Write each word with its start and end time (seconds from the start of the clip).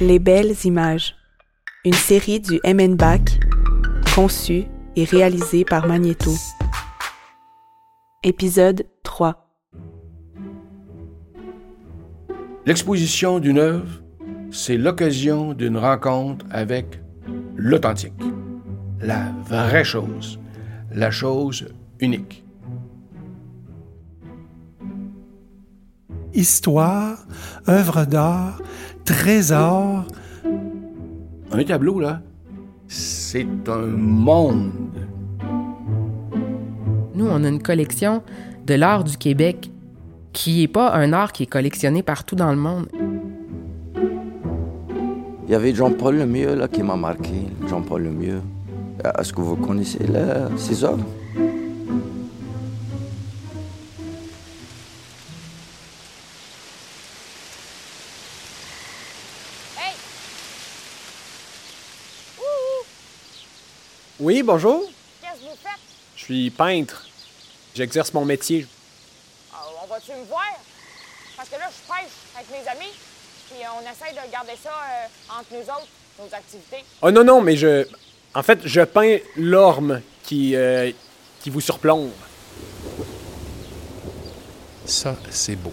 Les 0.00 0.18
belles 0.18 0.54
images. 0.64 1.14
Une 1.84 1.92
série 1.92 2.40
du 2.40 2.60
MN-BAC, 2.64 3.40
conçue 4.14 4.64
et 4.96 5.04
réalisée 5.04 5.64
par 5.64 5.86
Magneto. 5.86 6.32
Épisode 8.24 8.86
3. 9.02 9.52
L'exposition 12.64 13.38
d'une 13.38 13.58
œuvre, 13.58 14.02
c'est 14.50 14.76
l'occasion 14.76 15.52
d'une 15.52 15.76
rencontre 15.76 16.46
avec 16.50 17.00
l'authentique, 17.54 18.12
la 19.00 19.30
vraie 19.46 19.84
chose, 19.84 20.40
la 20.90 21.10
chose 21.10 21.68
unique. 22.00 22.44
Histoire, 26.34 27.26
œuvre 27.68 28.06
d'art, 28.06 28.58
trésor. 29.04 30.04
Un 31.52 31.64
tableau, 31.64 32.00
là, 32.00 32.20
c'est 32.88 33.46
un 33.68 33.86
monde. 33.86 34.72
Nous, 37.14 37.26
on 37.26 37.44
a 37.44 37.48
une 37.48 37.62
collection 37.62 38.22
de 38.66 38.74
l'art 38.74 39.04
du 39.04 39.16
Québec 39.16 39.70
qui 40.32 40.60
n'est 40.60 40.68
pas 40.68 40.94
un 40.94 41.12
art 41.12 41.32
qui 41.32 41.42
est 41.42 41.46
collectionné 41.46 42.02
partout 42.02 42.36
dans 42.36 42.50
le 42.50 42.56
monde. 42.56 42.88
Il 45.46 45.52
y 45.52 45.54
avait 45.54 45.74
Jean-Paul 45.74 46.16
Lemieux 46.16 46.54
là, 46.54 46.68
qui 46.68 46.82
m'a 46.82 46.96
marqué. 46.96 47.48
Jean-Paul 47.68 48.04
Lemieux. 48.04 48.40
Est-ce 49.18 49.32
que 49.32 49.40
vous 49.40 49.56
connaissez 49.56 50.06
là, 50.06 50.48
ses 50.56 50.84
œuvres 50.84 51.04
Oui, 64.42 64.46
bonjour. 64.48 64.90
Qu'est-ce 65.20 65.34
que 65.34 65.50
vous 65.50 65.56
faites? 65.62 65.78
Je 66.16 66.24
suis 66.24 66.50
peintre. 66.50 67.06
J'exerce 67.76 68.12
mon 68.12 68.24
métier. 68.24 68.66
Euh, 69.52 69.56
on 69.80 69.86
va-tu 69.86 70.10
me 70.10 70.24
voir? 70.24 70.42
Parce 71.36 71.48
que 71.48 71.54
là, 71.54 71.70
je 71.70 71.92
pêche 71.92 72.10
avec 72.34 72.50
mes 72.50 72.68
amis, 72.68 72.92
puis 73.48 73.58
on 73.72 73.82
essaye 73.82 74.12
de 74.12 74.32
garder 74.32 74.54
ça 74.60 74.70
euh, 74.70 75.38
entre 75.38 75.46
nous 75.52 75.60
autres, 75.60 75.86
nos 76.18 76.34
activités. 76.34 76.84
Oh 77.02 77.12
non, 77.12 77.22
non, 77.22 77.40
mais 77.40 77.56
je. 77.56 77.86
En 78.34 78.42
fait, 78.42 78.58
je 78.64 78.80
peins 78.80 79.18
l'orme 79.36 80.02
qui, 80.24 80.56
euh, 80.56 80.90
qui 81.40 81.48
vous 81.48 81.60
surplombe. 81.60 82.10
Ça, 84.86 85.14
c'est 85.30 85.54
beau. 85.54 85.72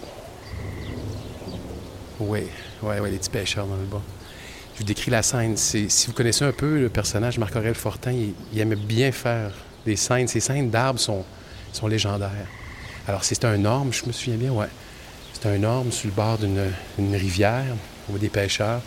Oui, 2.20 2.46
oui, 2.82 2.94
oui, 3.00 3.10
les 3.10 3.18
petits 3.18 3.30
pêcheurs 3.30 3.66
dans 3.66 3.74
le 3.74 3.86
bas. 3.86 4.02
Vous 4.80 4.86
décris 4.86 5.10
la 5.10 5.22
scène. 5.22 5.58
Si 5.58 6.06
vous 6.06 6.14
connaissez 6.14 6.42
un 6.42 6.52
peu 6.52 6.80
le 6.80 6.88
personnage 6.88 7.36
Marc-Aurèle 7.36 7.74
Fortin, 7.74 8.12
il, 8.12 8.58
aimait 8.58 8.76
bien 8.76 9.12
faire 9.12 9.52
des 9.84 9.94
scènes. 9.94 10.26
Ces 10.26 10.40
scènes 10.40 10.70
d'arbres 10.70 10.98
sont, 10.98 11.22
légendaires. 11.86 12.30
Alors, 13.06 13.22
c'est 13.22 13.44
un 13.44 13.62
orme, 13.66 13.92
je 13.92 14.06
me 14.06 14.12
souviens 14.12 14.38
bien, 14.38 14.52
ouais. 14.52 14.70
C'est 15.34 15.50
un 15.50 15.62
orme 15.64 15.92
sur 15.92 16.08
le 16.08 16.14
bord 16.14 16.38
d'une 16.38 17.14
rivière. 17.14 17.76
Voit 18.08 18.18
des 18.18 18.30
pêcheurs. 18.30 18.80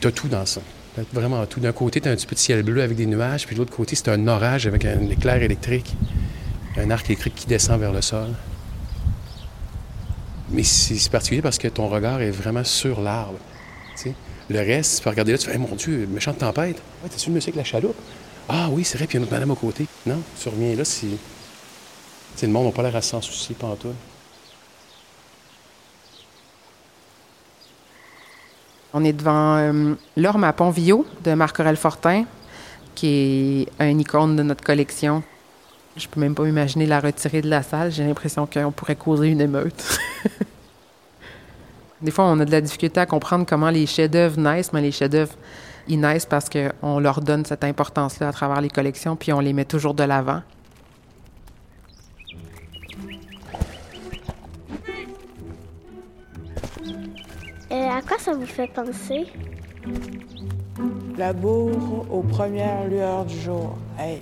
T'as 0.00 0.12
tout 0.12 0.28
dans 0.28 0.46
ça. 0.46 0.60
T'as 0.94 1.02
vraiment 1.12 1.44
tout. 1.46 1.58
D'un 1.58 1.72
côté, 1.72 2.00
t'as 2.00 2.12
un 2.12 2.14
petit 2.14 2.26
peu 2.28 2.36
de 2.36 2.40
ciel 2.40 2.62
bleu 2.62 2.80
avec 2.80 2.96
des 2.96 3.06
nuages, 3.06 3.46
puis 3.46 3.56
de 3.56 3.60
l'autre 3.60 3.74
côté, 3.74 3.96
c'est 3.96 4.08
un 4.08 4.28
orage 4.28 4.68
avec 4.68 4.84
un 4.84 5.10
éclair 5.10 5.42
électrique. 5.42 5.96
Un 6.76 6.92
arc 6.92 7.06
électrique 7.06 7.34
qui 7.34 7.48
descend 7.48 7.80
vers 7.80 7.92
le 7.92 8.02
sol. 8.02 8.28
Mais 10.50 10.62
c'est 10.62 11.10
particulier 11.10 11.42
parce 11.42 11.58
que 11.58 11.66
ton 11.66 11.88
regard 11.88 12.20
est 12.20 12.30
vraiment 12.30 12.62
sur 12.62 13.00
l'arbre. 13.00 13.40
tu 13.96 14.10
sais. 14.10 14.14
Le 14.50 14.58
reste, 14.58 14.98
tu 14.98 15.04
peux 15.04 15.10
regarder 15.10 15.32
là, 15.32 15.38
tu 15.38 15.46
fais, 15.46 15.52
Hey, 15.52 15.58
mon 15.58 15.74
Dieu, 15.74 16.06
méchante 16.10 16.38
tempête. 16.38 16.76
Ouais, 17.02 17.08
t'as-tu 17.08 17.30
le 17.30 17.36
monsieur 17.36 17.50
avec 17.50 17.56
la 17.56 17.64
chaloupe? 17.64 17.96
Ah 18.48 18.68
oui, 18.70 18.84
c'est 18.84 18.98
vrai, 18.98 19.06
puis 19.06 19.16
il 19.16 19.20
y 19.20 19.22
a 19.22 19.22
une 19.22 19.24
autre 19.24 19.32
madame 19.32 19.50
à 19.52 19.56
côté. 19.56 19.86
Non, 20.04 20.20
tu 20.38 20.48
reviens 20.48 20.74
là, 20.76 20.84
sais, 20.84 21.06
le 22.42 22.48
monde 22.48 22.66
n'a 22.66 22.72
pas 22.72 22.82
l'air 22.82 22.96
à 22.96 23.02
s'en 23.02 23.22
soucier, 23.22 23.54
pas 23.54 23.74
tout. 23.80 23.94
On 28.92 29.02
est 29.02 29.12
devant 29.12 29.56
euh, 29.56 29.94
l'orme 30.16 30.44
à 30.44 30.52
Pont-Villot 30.52 31.06
de 31.24 31.34
Marc-Aurèle 31.34 31.76
Fortin, 31.76 32.24
qui 32.94 33.66
est 33.78 33.82
un 33.82 33.98
icône 33.98 34.36
de 34.36 34.42
notre 34.42 34.62
collection. 34.62 35.22
Je 35.96 36.06
peux 36.06 36.20
même 36.20 36.34
pas 36.34 36.44
m'imaginer 36.44 36.86
la 36.86 37.00
retirer 37.00 37.40
de 37.40 37.48
la 37.48 37.62
salle. 37.62 37.90
J'ai 37.90 38.04
l'impression 38.04 38.46
qu'on 38.46 38.72
pourrait 38.72 38.96
causer 38.96 39.28
une 39.28 39.40
émeute. 39.40 39.98
Des 42.02 42.10
fois, 42.10 42.24
on 42.26 42.38
a 42.40 42.44
de 42.44 42.50
la 42.50 42.60
difficulté 42.60 43.00
à 43.00 43.06
comprendre 43.06 43.46
comment 43.48 43.70
les 43.70 43.86
chefs-d'œuvre 43.86 44.38
naissent, 44.38 44.72
mais 44.72 44.82
les 44.82 44.92
chefs-d'œuvre, 44.92 45.32
ils 45.88 45.98
naissent 46.00 46.26
parce 46.26 46.48
qu'on 46.50 46.98
leur 46.98 47.20
donne 47.20 47.44
cette 47.44 47.64
importance-là 47.64 48.28
à 48.28 48.32
travers 48.32 48.60
les 48.60 48.68
collections, 48.68 49.16
puis 49.16 49.32
on 49.32 49.40
les 49.40 49.52
met 49.52 49.64
toujours 49.64 49.94
de 49.94 50.04
l'avant. 50.04 50.42
Euh, 57.72 57.88
à 57.88 58.02
quoi 58.02 58.18
ça 58.18 58.32
vous 58.34 58.46
fait 58.46 58.68
penser? 58.72 59.26
Labour 61.16 62.06
aux 62.10 62.22
premières 62.22 62.86
lueurs 62.88 63.24
du 63.24 63.38
jour. 63.40 63.78
Hey, 63.98 64.20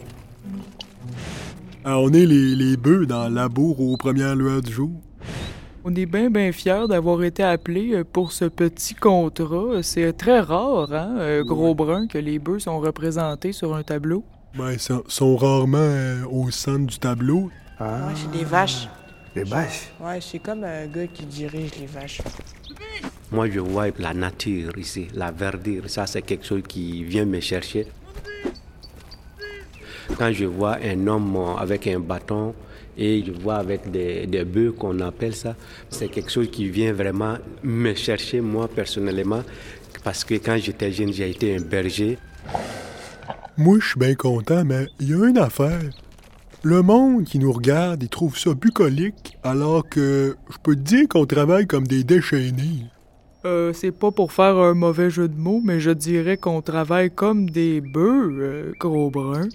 Ah, 1.85 1.99
on 1.99 2.13
est 2.13 2.27
les, 2.27 2.55
les 2.55 2.77
bœufs 2.77 3.07
dans 3.07 3.29
le 3.29 3.35
labour 3.35 3.81
aux 3.81 3.97
premières 3.97 4.37
lueurs 4.37 4.63
du 4.63 4.73
jour. 4.73 4.91
On 5.85 5.95
est 5.95 6.07
bien, 6.07 6.31
bien 6.31 6.53
fiers 6.53 6.87
d'avoir 6.89 7.23
été 7.23 7.43
appelés 7.43 7.95
euh, 7.95 8.05
pour 8.05 8.33
ce 8.33 8.45
petit 8.45 8.95
contrat. 8.95 9.83
C'est 9.83 10.13
très 10.17 10.41
rare, 10.41 10.93
hein, 10.93 11.17
euh, 11.19 11.45
gros 11.45 11.75
brun, 11.75 12.07
que 12.07 12.19
les 12.19 12.39
bœufs 12.39 12.61
sont 12.61 12.79
représentés 12.79 13.53
sur 13.53 13.75
un 13.75 13.83
tableau. 13.83 14.25
Ben, 14.57 14.73
ils 14.73 14.79
sont, 14.79 15.03
sont 15.09 15.37
rarement 15.37 15.79
euh, 15.79 16.25
au 16.31 16.51
centre 16.51 16.87
du 16.87 16.99
tableau. 16.99 17.51
Ouais, 17.81 17.87
c'est 18.15 18.31
des 18.31 18.45
vaches. 18.45 18.89
Les 19.35 19.45
vaches? 19.45 19.91
Ouais, 20.01 20.21
c'est 20.21 20.39
comme 20.39 20.63
un 20.63 20.87
gars 20.87 21.07
qui 21.07 21.25
dirige 21.25 21.73
les 21.81 21.87
vaches. 21.87 22.21
Moi, 23.31 23.49
je 23.49 23.61
vois 23.61 23.87
la 23.99 24.13
nature 24.13 24.77
ici, 24.77 25.09
la 25.15 25.31
verdure. 25.31 25.85
Ça, 25.89 26.07
c'est 26.07 26.23
quelque 26.23 26.45
chose 26.45 26.63
qui 26.69 27.03
vient 27.03 27.25
me 27.25 27.41
chercher. 27.41 27.87
Quand 30.19 30.31
je 30.33 30.45
vois 30.45 30.77
un 30.85 31.07
homme 31.07 31.37
avec 31.59 31.87
un 31.87 31.99
bâton 31.99 32.55
et 32.97 33.25
je 33.25 33.33
vois 33.33 33.57
avec 33.57 33.91
des, 33.91 34.27
des 34.27 34.45
bœufs 34.45 34.73
qu'on 34.73 35.01
appelle 35.01 35.35
ça, 35.35 35.57
c'est 35.89 36.09
quelque 36.09 36.31
chose 36.31 36.51
qui 36.51 36.69
vient 36.69 36.93
vraiment 36.93 37.37
me 37.63 37.95
chercher, 37.95 38.41
moi, 38.41 38.69
personnellement. 38.69 39.43
Parce 40.05 40.25
que 40.25 40.35
quand 40.35 40.57
j'étais 40.59 40.93
jeune, 40.93 41.13
j'ai 41.13 41.31
été 41.31 41.57
un 41.57 41.61
berger. 41.61 42.19
Moi, 43.57 43.79
je 43.81 43.89
suis 43.89 43.99
bien 43.99 44.15
content, 44.15 44.65
mais 44.65 44.87
il 45.01 45.11
y 45.11 45.15
a 45.15 45.29
une 45.29 45.39
affaire. 45.39 45.81
Le 46.63 46.83
monde 46.83 47.25
qui 47.25 47.39
nous 47.39 47.53
regarde, 47.53 48.03
il 48.03 48.09
trouve 48.09 48.39
ça 48.39 48.55
bucolique, 48.55 49.37
alors 49.43 49.89
que 49.89 50.37
je 50.51 50.57
peux 50.63 50.77
te 50.77 50.81
dire 50.81 51.09
qu'on 51.09 51.27
travaille 51.27 51.67
comme 51.67 51.87
des 51.87 52.05
déchaînés. 52.05 52.87
Euh, 53.45 53.73
c'est 53.73 53.91
pas 53.91 54.13
pour 54.13 54.31
faire 54.33 54.57
un 54.57 54.75
mauvais 54.75 55.11
jeu 55.11 55.29
de 55.29 55.37
mots, 55.37 55.61
mais 55.65 55.81
je 55.81 55.91
dirais 55.91 56.37
qu'on 56.37 56.63
travaille 56.63 57.11
comme 57.11 57.51
des 57.51 57.81
bœufs, 57.81 58.31
euh, 58.39 58.73
gros 58.79 59.11
brun. 59.11 59.49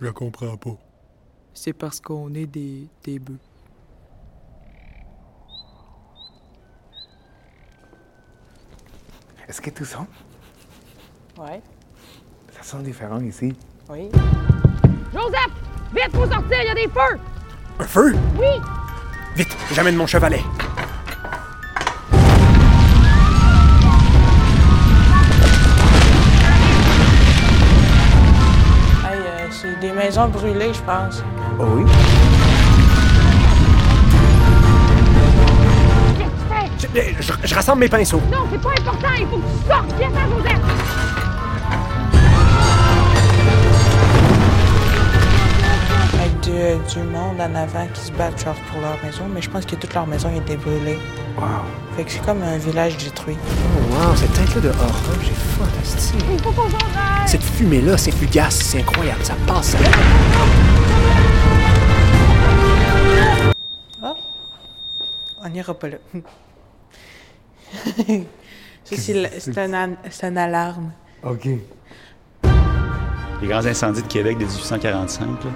Je 0.00 0.08
comprends 0.08 0.56
pas. 0.56 0.78
C'est 1.60 1.72
parce 1.72 2.00
qu'on 2.00 2.32
est 2.34 2.46
des, 2.46 2.88
des 3.02 3.18
bœufs. 3.18 3.36
Est-ce 9.48 9.60
que 9.60 9.70
tout 9.70 9.84
sent? 9.84 9.96
Ouais. 11.36 11.60
Ça 12.52 12.62
sent 12.62 12.82
différent 12.84 13.20
ici. 13.22 13.52
Oui. 13.90 14.08
Joseph! 15.12 15.50
Vite, 15.92 16.14
faut 16.14 16.30
sortir, 16.30 16.58
il 16.62 16.66
y 16.66 16.70
a 16.70 16.74
des 16.76 16.88
feux! 16.88 17.18
Un 17.80 17.84
feu? 17.84 18.14
Oui! 18.38 18.62
Vite, 19.34 19.56
j'amène 19.72 19.96
mon 19.96 20.06
chevalet. 20.06 20.44
Hey, 29.04 29.18
euh, 29.18 29.48
c'est 29.50 29.80
des 29.80 29.90
maisons 29.90 30.28
brûlées, 30.28 30.72
je 30.72 30.82
pense. 30.82 31.20
Oh 31.60 31.64
oui? 31.74 31.84
Qu'est-ce 36.18 36.86
que 36.86 36.86
tu 36.86 36.92
fais? 36.94 37.14
Je, 37.18 37.22
je- 37.22 37.48
je 37.48 37.54
rassemble 37.54 37.80
mes 37.80 37.88
pinceaux. 37.88 38.20
Non, 38.30 38.38
c'est 38.50 38.60
pas 38.60 38.70
important, 38.70 39.08
il 39.18 39.26
faut 39.26 39.36
que 39.38 39.42
tu 39.42 39.68
sortes! 39.68 39.94
Viens 39.98 40.10
faire, 40.10 40.28
Joseph! 40.36 41.68
Avec 46.14 46.40
du, 46.40 46.50
euh, 46.50 46.76
du 46.92 46.98
monde 47.00 47.40
en 47.40 47.54
avant 47.54 47.86
qui 47.92 48.00
se 48.00 48.12
battent 48.12 48.42
genre, 48.42 48.54
pour 48.70 48.80
leur 48.80 48.96
maison, 49.04 49.24
mais 49.32 49.42
je 49.42 49.50
pense 49.50 49.64
que 49.66 49.76
toute 49.76 49.94
leur 49.94 50.06
maison 50.06 50.28
a 50.28 50.36
été 50.36 50.56
brûlée. 50.56 50.98
Wow. 51.36 51.44
Fait 51.96 52.04
que 52.04 52.10
c'est 52.12 52.24
comme 52.24 52.42
un 52.42 52.58
village 52.58 52.96
détruit. 52.96 53.36
Oh, 53.40 53.94
wow, 54.08 54.16
cette 54.16 54.32
teinte-là 54.32 54.60
de 54.60 54.68
orange 54.68 55.30
est 55.30 55.58
fantastique. 55.58 56.24
Il 56.32 56.38
faut 56.42 56.50
qu'on! 56.50 56.68
Cette 57.26 57.42
fumée-là, 57.42 57.96
c'est 57.98 58.12
fugace, 58.12 58.56
c'est 58.56 58.78
incroyable, 58.80 59.20
ça 59.22 59.34
passe. 59.46 59.76
On 65.48 65.50
n'ira 65.50 65.72
pas 65.72 65.88
là. 65.88 65.96
C'est 68.84 70.24
un 70.24 70.36
alarme. 70.36 70.92
OK. 71.22 71.48
Les 73.40 73.46
grands 73.48 73.64
incendies 73.64 74.02
de 74.02 74.08
Québec 74.08 74.36
de 74.36 74.44
1845, 74.44 75.26
là, 75.26 75.50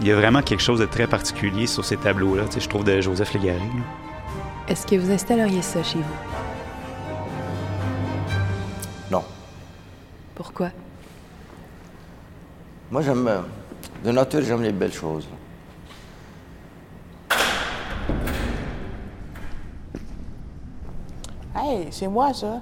il 0.00 0.06
y 0.06 0.12
a 0.12 0.16
vraiment 0.16 0.40
quelque 0.40 0.62
chose 0.62 0.78
de 0.80 0.86
très 0.86 1.06
particulier 1.06 1.66
sur 1.66 1.84
ces 1.84 1.98
tableaux-là, 1.98 2.44
tu 2.46 2.52
sais, 2.52 2.60
je 2.60 2.68
trouve, 2.68 2.84
de 2.84 2.98
Joseph 3.00 3.34
Légaré. 3.34 3.60
Est-ce 4.68 4.86
que 4.86 4.96
vous 4.96 5.10
installeriez 5.10 5.62
ça 5.62 5.82
chez 5.82 5.98
vous? 5.98 6.14
Non. 9.10 9.24
Pourquoi? 10.34 10.70
Moi, 12.90 13.02
j'aime. 13.02 13.26
euh, 13.28 13.40
de 14.04 14.12
nature, 14.12 14.40
j'aime 14.42 14.62
les 14.62 14.72
belles 14.72 14.92
choses. 14.92 15.28
C'est 21.90 22.08
moi, 22.08 22.32
ça. 22.34 22.60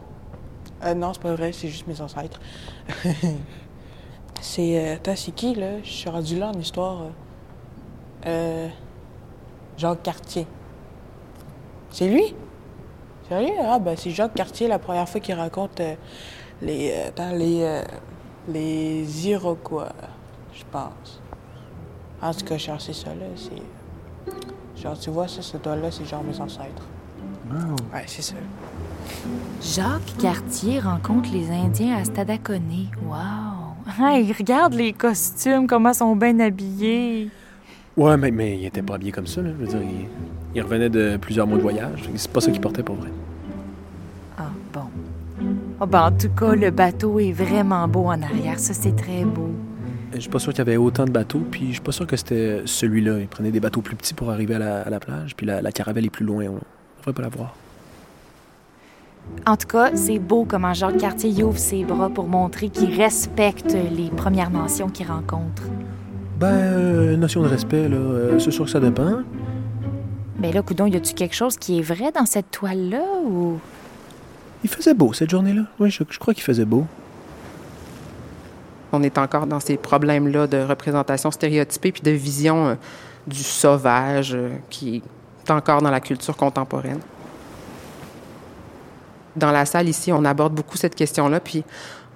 Euh, 0.84 0.94
non, 0.94 1.12
c'est 1.12 1.22
pas 1.22 1.34
vrai, 1.34 1.52
c'est 1.52 1.68
juste 1.68 1.86
mes 1.86 2.00
ancêtres. 2.00 2.40
c'est. 4.40 4.96
Euh, 5.06 5.14
c'est 5.16 5.32
qui, 5.32 5.54
là? 5.54 5.82
Je 5.82 5.88
suis 5.90 6.10
rendu 6.10 6.38
là 6.38 6.50
en 6.54 6.58
histoire. 6.58 7.02
euh. 7.02 7.08
Euh. 8.26 8.68
Jacques 9.76 10.02
Cartier. 10.02 10.46
C'est 11.90 12.08
lui? 12.08 12.34
Sérieux? 13.28 13.54
Ah, 13.62 13.78
ben, 13.78 13.96
c'est 13.96 14.10
Jacques 14.10 14.34
Cartier, 14.34 14.68
la 14.68 14.78
première 14.78 15.08
fois 15.08 15.20
qu'il 15.20 15.34
raconte 15.34 15.80
euh, 15.80 15.94
les. 16.62 16.92
attends, 17.08 17.32
les. 17.32 17.82
les 18.48 19.28
Iroquois, 19.28 19.92
je 20.52 20.62
pense. 20.70 21.20
En 22.20 22.32
tout 22.32 22.44
cas, 22.44 22.56
genre, 22.58 22.80
c'est 22.80 22.92
ça, 22.92 23.10
là. 23.14 23.26
C'est. 23.36 24.80
Genre, 24.82 24.98
tu 24.98 25.10
vois, 25.10 25.28
ça, 25.28 25.40
ce 25.42 25.56
doigt-là, 25.56 25.90
c'est 25.90 26.04
genre 26.04 26.22
mes 26.22 26.38
ancêtres. 26.40 26.86
Ouais, 27.92 28.04
c'est 28.06 28.22
ça. 28.22 28.34
Jacques 29.62 30.16
Cartier 30.18 30.80
rencontre 30.80 31.30
les 31.32 31.50
Indiens 31.50 31.96
à 31.96 32.04
Stadacone. 32.04 32.88
Wow! 33.06 33.74
Hey, 33.98 34.32
regarde 34.32 34.74
les 34.74 34.92
costumes, 34.92 35.66
comment 35.66 35.90
ils 35.90 35.94
sont 35.94 36.16
bien 36.16 36.38
habillés. 36.40 37.30
Ouais, 37.96 38.16
mais, 38.16 38.30
mais 38.30 38.58
il 38.58 38.66
était 38.66 38.82
pas 38.82 38.94
habillé 38.96 39.12
comme 39.12 39.26
ça, 39.26 39.40
là. 39.40 39.50
Je 39.50 39.64
veux 39.64 39.68
dire, 39.68 39.82
il, 39.82 40.08
il 40.54 40.62
revenait 40.62 40.88
de 40.88 41.16
plusieurs 41.16 41.46
mois 41.46 41.58
de 41.58 41.62
voyage. 41.62 42.08
C'est 42.16 42.30
pas 42.30 42.40
ça 42.40 42.50
qu'il 42.50 42.60
portait 42.60 42.82
pour 42.82 42.96
vrai. 42.96 43.10
Ah, 44.36 44.50
bon. 44.72 44.86
Oh, 45.80 45.86
ben, 45.86 46.06
en 46.06 46.12
tout 46.12 46.30
cas, 46.30 46.54
le 46.54 46.70
bateau 46.70 47.20
est 47.20 47.32
vraiment 47.32 47.86
beau 47.86 48.06
en 48.06 48.22
arrière. 48.22 48.58
Ça, 48.58 48.74
c'est 48.74 48.96
très 48.96 49.24
beau. 49.24 49.50
Je 50.12 50.20
suis 50.20 50.30
pas 50.30 50.38
sûr 50.38 50.52
qu'il 50.52 50.58
y 50.58 50.62
avait 50.62 50.76
autant 50.76 51.04
de 51.04 51.10
bateaux, 51.10 51.42
puis 51.50 51.66
je 51.68 51.72
suis 51.72 51.80
pas 51.80 51.92
sûr 51.92 52.06
que 52.06 52.16
c'était 52.16 52.62
celui-là. 52.66 53.18
Il 53.20 53.28
prenait 53.28 53.50
des 53.50 53.60
bateaux 53.60 53.80
plus 53.80 53.96
petits 53.96 54.14
pour 54.14 54.30
arriver 54.30 54.54
à 54.54 54.58
la, 54.60 54.82
à 54.82 54.90
la 54.90 55.00
plage, 55.00 55.34
puis 55.36 55.46
la, 55.46 55.60
la 55.60 55.72
caravelle 55.72 56.04
est 56.04 56.10
plus 56.10 56.24
loin. 56.24 56.44
On 56.46 56.60
devrait 56.98 57.12
pas 57.12 57.22
la 57.22 57.28
voir. 57.28 57.54
En 59.46 59.56
tout 59.56 59.66
cas, 59.66 59.94
c'est 59.94 60.18
beau 60.18 60.46
comment 60.48 60.72
Jacques 60.72 60.96
Cartier 60.96 61.42
ouvre 61.42 61.58
ses 61.58 61.84
bras 61.84 62.08
pour 62.08 62.26
montrer 62.26 62.70
qu'il 62.70 62.94
respecte 63.00 63.72
les 63.74 64.08
Premières 64.08 64.50
Nations 64.50 64.88
qu'il 64.88 65.06
rencontre. 65.06 65.62
Ben, 66.38 66.46
euh, 66.46 67.16
notion 67.16 67.42
de 67.42 67.48
respect, 67.48 67.88
là, 67.88 67.96
euh, 67.96 68.38
c'est 68.38 68.50
sûr 68.50 68.64
que 68.64 68.70
ça 68.70 68.80
dépend. 68.80 69.18
Mais 70.38 70.52
là, 70.52 70.62
coudon, 70.62 70.86
y 70.86 70.96
a-tu 70.96 71.14
quelque 71.14 71.34
chose 71.34 71.56
qui 71.56 71.78
est 71.78 71.82
vrai 71.82 72.10
dans 72.12 72.26
cette 72.26 72.50
toile-là 72.50 73.04
ou... 73.26 73.58
Il 74.62 74.70
faisait 74.70 74.94
beau 74.94 75.12
cette 75.12 75.30
journée-là. 75.30 75.62
Oui, 75.78 75.90
je, 75.90 76.02
je 76.08 76.18
crois 76.18 76.34
qu'il 76.34 76.42
faisait 76.42 76.64
beau. 76.64 76.86
On 78.92 79.02
est 79.02 79.18
encore 79.18 79.46
dans 79.46 79.60
ces 79.60 79.76
problèmes-là 79.76 80.46
de 80.46 80.58
représentation 80.58 81.30
stéréotypée 81.30 81.92
puis 81.92 82.02
de 82.02 82.12
vision 82.12 82.68
euh, 82.68 82.74
du 83.26 83.42
sauvage 83.42 84.34
euh, 84.34 84.50
qui 84.70 85.02
est 85.44 85.50
encore 85.50 85.82
dans 85.82 85.90
la 85.90 86.00
culture 86.00 86.36
contemporaine. 86.36 87.00
Dans 89.36 89.50
la 89.50 89.66
salle 89.66 89.88
ici, 89.88 90.12
on 90.12 90.24
aborde 90.24 90.54
beaucoup 90.54 90.76
cette 90.76 90.94
question-là, 90.94 91.40
puis 91.40 91.64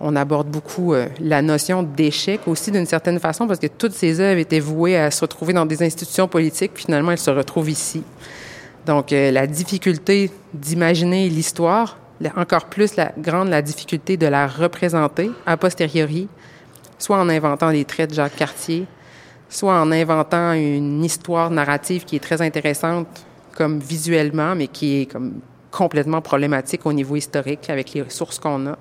on 0.01 0.15
aborde 0.15 0.49
beaucoup 0.49 0.95
euh, 0.95 1.07
la 1.21 1.43
notion 1.43 1.83
d'échec 1.83 2.41
aussi 2.47 2.71
d'une 2.71 2.87
certaine 2.87 3.19
façon, 3.19 3.47
parce 3.47 3.59
que 3.59 3.67
toutes 3.67 3.93
ces 3.93 4.21
œuvres 4.21 4.39
étaient 4.39 4.61
vouées 4.61 4.97
à 4.97 5.11
se 5.11 5.21
retrouver 5.23 5.53
dans 5.53 5.67
des 5.67 5.83
institutions 5.83 6.29
politiques, 6.29 6.75
puis 6.75 6.85
finalement 6.85 7.13
elles 7.13 7.19
se 7.19 7.31
retrouvent 7.31 7.71
ici. 7.71 8.03
Donc 8.87 9.13
euh, 9.13 9.31
la 9.31 9.47
difficulté 9.47 10.31
d'imaginer 10.55 11.29
l'histoire, 11.29 11.99
encore 12.37 12.67
plus 12.67 12.97
la 12.97 13.13
grande 13.19 13.49
la 13.49 13.63
difficulté 13.63 14.17
de 14.17 14.27
la 14.27 14.47
représenter 14.47 15.31
a 15.47 15.57
posteriori, 15.57 16.29
soit 16.99 17.19
en 17.19 17.29
inventant 17.29 17.71
des 17.71 17.85
traits 17.85 18.11
de 18.11 18.15
Jacques 18.15 18.37
Cartier, 18.37 18.87
soit 19.49 19.81
en 19.81 19.91
inventant 19.91 20.53
une 20.53 21.05
histoire 21.05 21.51
narrative 21.51 22.05
qui 22.05 22.17
est 22.17 22.21
très 22.21 22.43
intéressante 22.43 23.07
comme 23.57 23.79
visuellement, 23.79 24.55
mais 24.55 24.69
qui 24.69 25.03
est 25.03 25.07
comme 25.07 25.41
complètement 25.71 26.21
problématique 26.21 26.87
au 26.87 26.93
niveau 26.93 27.17
historique 27.17 27.71
avec 27.71 27.93
les 27.93 28.03
ressources 28.03 28.39
qu'on 28.39 28.67
a. 28.67 28.79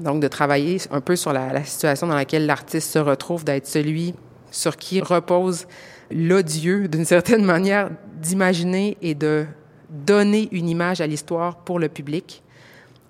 Donc, 0.00 0.20
de 0.20 0.28
travailler 0.28 0.78
un 0.90 1.00
peu 1.00 1.16
sur 1.16 1.32
la, 1.32 1.64
situation 1.64 2.06
dans 2.06 2.14
laquelle 2.14 2.46
l'artiste 2.46 2.92
se 2.92 2.98
retrouve, 2.98 3.44
d'être 3.44 3.66
celui 3.66 4.14
sur 4.50 4.76
qui 4.76 5.00
repose 5.00 5.66
l'odieux, 6.10 6.88
d'une 6.88 7.04
certaine 7.04 7.44
manière, 7.54 7.90
d'imaginer 8.20 8.96
et 9.00 9.14
de 9.14 9.46
donner 9.88 10.48
une 10.52 10.68
image 10.68 11.00
à 11.00 11.06
l'histoire 11.06 11.56
pour 11.56 11.78
le 11.78 11.88
public, 11.88 12.42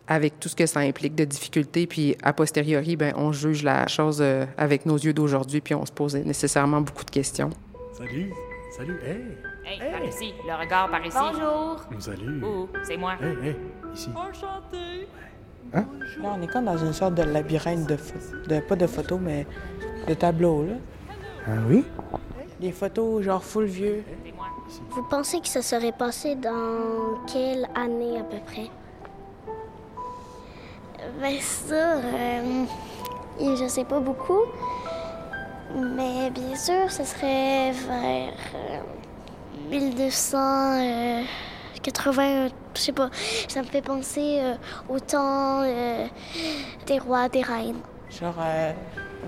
avec 0.07 0.39
tout 0.39 0.49
ce 0.49 0.55
que 0.55 0.67
ça 0.67 0.81
implique 0.81 1.17
de 1.17 1.25
difficultés. 1.25 1.89
Puis, 1.89 2.17
a 2.23 2.33
posteriori, 2.33 2.95
ben, 2.95 3.13
on 3.17 3.33
juge 3.33 3.65
la 3.65 3.89
chose 3.89 4.19
euh, 4.21 4.47
avec 4.57 4.87
nos 4.87 4.97
yeux 4.97 5.13
d'aujourd'hui, 5.13 5.61
puis 5.61 5.75
on 5.75 5.85
se 5.85 5.93
pose 5.93 6.15
nécessairement 6.15 6.81
beaucoup 6.81 7.05
de 7.05 7.11
questions. 7.11 7.51
Salut. 7.99 8.31
Salut. 8.77 9.01
Hey. 9.05 9.56
Hey, 9.69 9.81
par 9.91 10.05
ici, 10.05 10.33
le 10.47 10.55
regard 10.55 10.89
par 10.89 11.05
ici. 11.05 11.17
Bonjour. 11.19 11.81
Salut. 11.99 12.45
Ouh, 12.45 12.69
c'est 12.85 12.97
moi. 12.97 13.15
Hey, 13.21 13.49
hey. 13.49 13.57
Ici. 13.93 14.11
Enchanté. 14.15 15.09
Là, 15.73 15.83
on 16.23 16.41
est 16.41 16.47
comme 16.47 16.67
dans 16.67 16.79
une 16.79 16.93
sorte 16.93 17.17
de 17.17 17.25
labyrinthe 17.25 17.85
de, 17.89 17.97
de 18.47 18.61
pas 18.61 18.77
de 18.77 18.87
photos, 18.87 19.19
mais 19.21 19.45
de 20.07 20.15
tableaux, 20.15 20.63
là. 20.63 20.75
Ah 21.49 21.59
oui? 21.69 21.85
Des 22.61 22.71
photos 22.71 23.25
genre 23.25 23.43
full 23.43 23.65
vieux. 23.65 24.05
Vous 24.91 25.03
pensez 25.11 25.41
que 25.41 25.49
ça 25.49 25.63
serait 25.63 25.91
passé 25.91 26.37
dans 26.37 27.25
quelle 27.27 27.69
année 27.75 28.21
à 28.21 28.23
peu 28.23 28.39
près? 28.47 28.71
Ben 31.21 31.41
ça, 31.41 31.97
euh, 31.97 32.65
je 33.41 33.67
sais 33.67 33.85
pas 33.85 33.99
beaucoup. 33.99 34.43
Mais 35.75 36.31
bien 36.31 36.55
sûr, 36.55 36.89
ce 36.89 37.03
serait 37.03 37.73
vers 37.73 38.33
euh, 39.57 39.71
1280, 39.71 42.49
je 42.75 42.81
sais 42.81 42.93
pas. 42.93 43.11
Ça 43.49 43.63
me 43.63 43.67
fait 43.67 43.83
penser 43.83 44.39
euh, 44.41 44.55
au 44.89 44.99
temps 45.01 45.63
euh, 45.63 46.07
des 46.87 46.99
rois, 46.99 47.29
des 47.29 47.43
reines. 47.43 47.81
Genre 48.11 48.35
euh, 48.41 48.73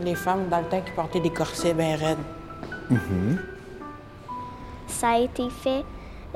les 0.03 0.15
femmes 0.15 0.49
dans 0.49 0.61
le 0.61 0.67
temps 0.67 0.81
qui 0.81 0.93
portaient 0.93 1.21
des 1.21 1.33
corsets 1.33 1.75
bien 1.75 1.97
raides. 1.97 2.19
Ça 4.87 5.11
a 5.11 5.19
été 5.19 5.51
fait 5.51 5.85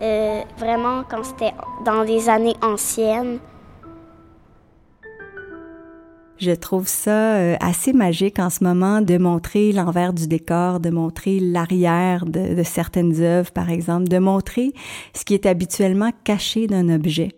euh, 0.00 0.42
vraiment 0.58 1.04
quand 1.08 1.24
c'était 1.24 1.54
dans 1.84 2.02
les 2.02 2.28
années 2.28 2.56
anciennes. 2.62 3.38
Je 6.42 6.50
trouve 6.50 6.88
ça 6.88 7.36
euh, 7.36 7.56
assez 7.60 7.92
magique 7.92 8.40
en 8.40 8.50
ce 8.50 8.64
moment 8.64 9.00
de 9.00 9.16
montrer 9.16 9.70
l'envers 9.70 10.12
du 10.12 10.26
décor, 10.26 10.80
de 10.80 10.90
montrer 10.90 11.38
l'arrière 11.38 12.26
de, 12.26 12.56
de 12.56 12.62
certaines 12.64 13.22
œuvres, 13.22 13.52
par 13.52 13.70
exemple, 13.70 14.08
de 14.08 14.18
montrer 14.18 14.72
ce 15.14 15.24
qui 15.24 15.34
est 15.34 15.46
habituellement 15.46 16.10
caché 16.24 16.66
d'un 16.66 16.88
objet. 16.88 17.30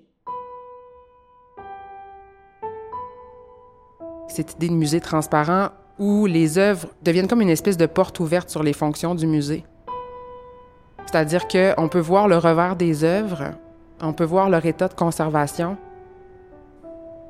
cette 4.26 4.54
idée 4.54 4.68
de 4.68 4.74
musée 4.74 5.00
transparent 5.00 5.68
où 5.98 6.26
les 6.26 6.58
œuvres 6.58 6.88
deviennent 7.02 7.28
comme 7.28 7.42
une 7.42 7.50
espèce 7.50 7.76
de 7.76 7.86
porte 7.86 8.18
ouverte 8.18 8.48
sur 8.48 8.62
les 8.64 8.72
fonctions 8.72 9.14
du 9.14 9.26
musée. 9.28 9.64
C'est-à-dire 11.06 11.46
qu'on 11.46 11.88
peut 11.88 12.00
voir 12.00 12.26
le 12.26 12.38
revers 12.38 12.74
des 12.74 13.04
œuvres, 13.04 13.52
on 14.00 14.12
peut 14.12 14.24
voir 14.24 14.48
leur 14.48 14.64
état 14.66 14.88
de 14.88 14.94
conservation. 14.94 15.76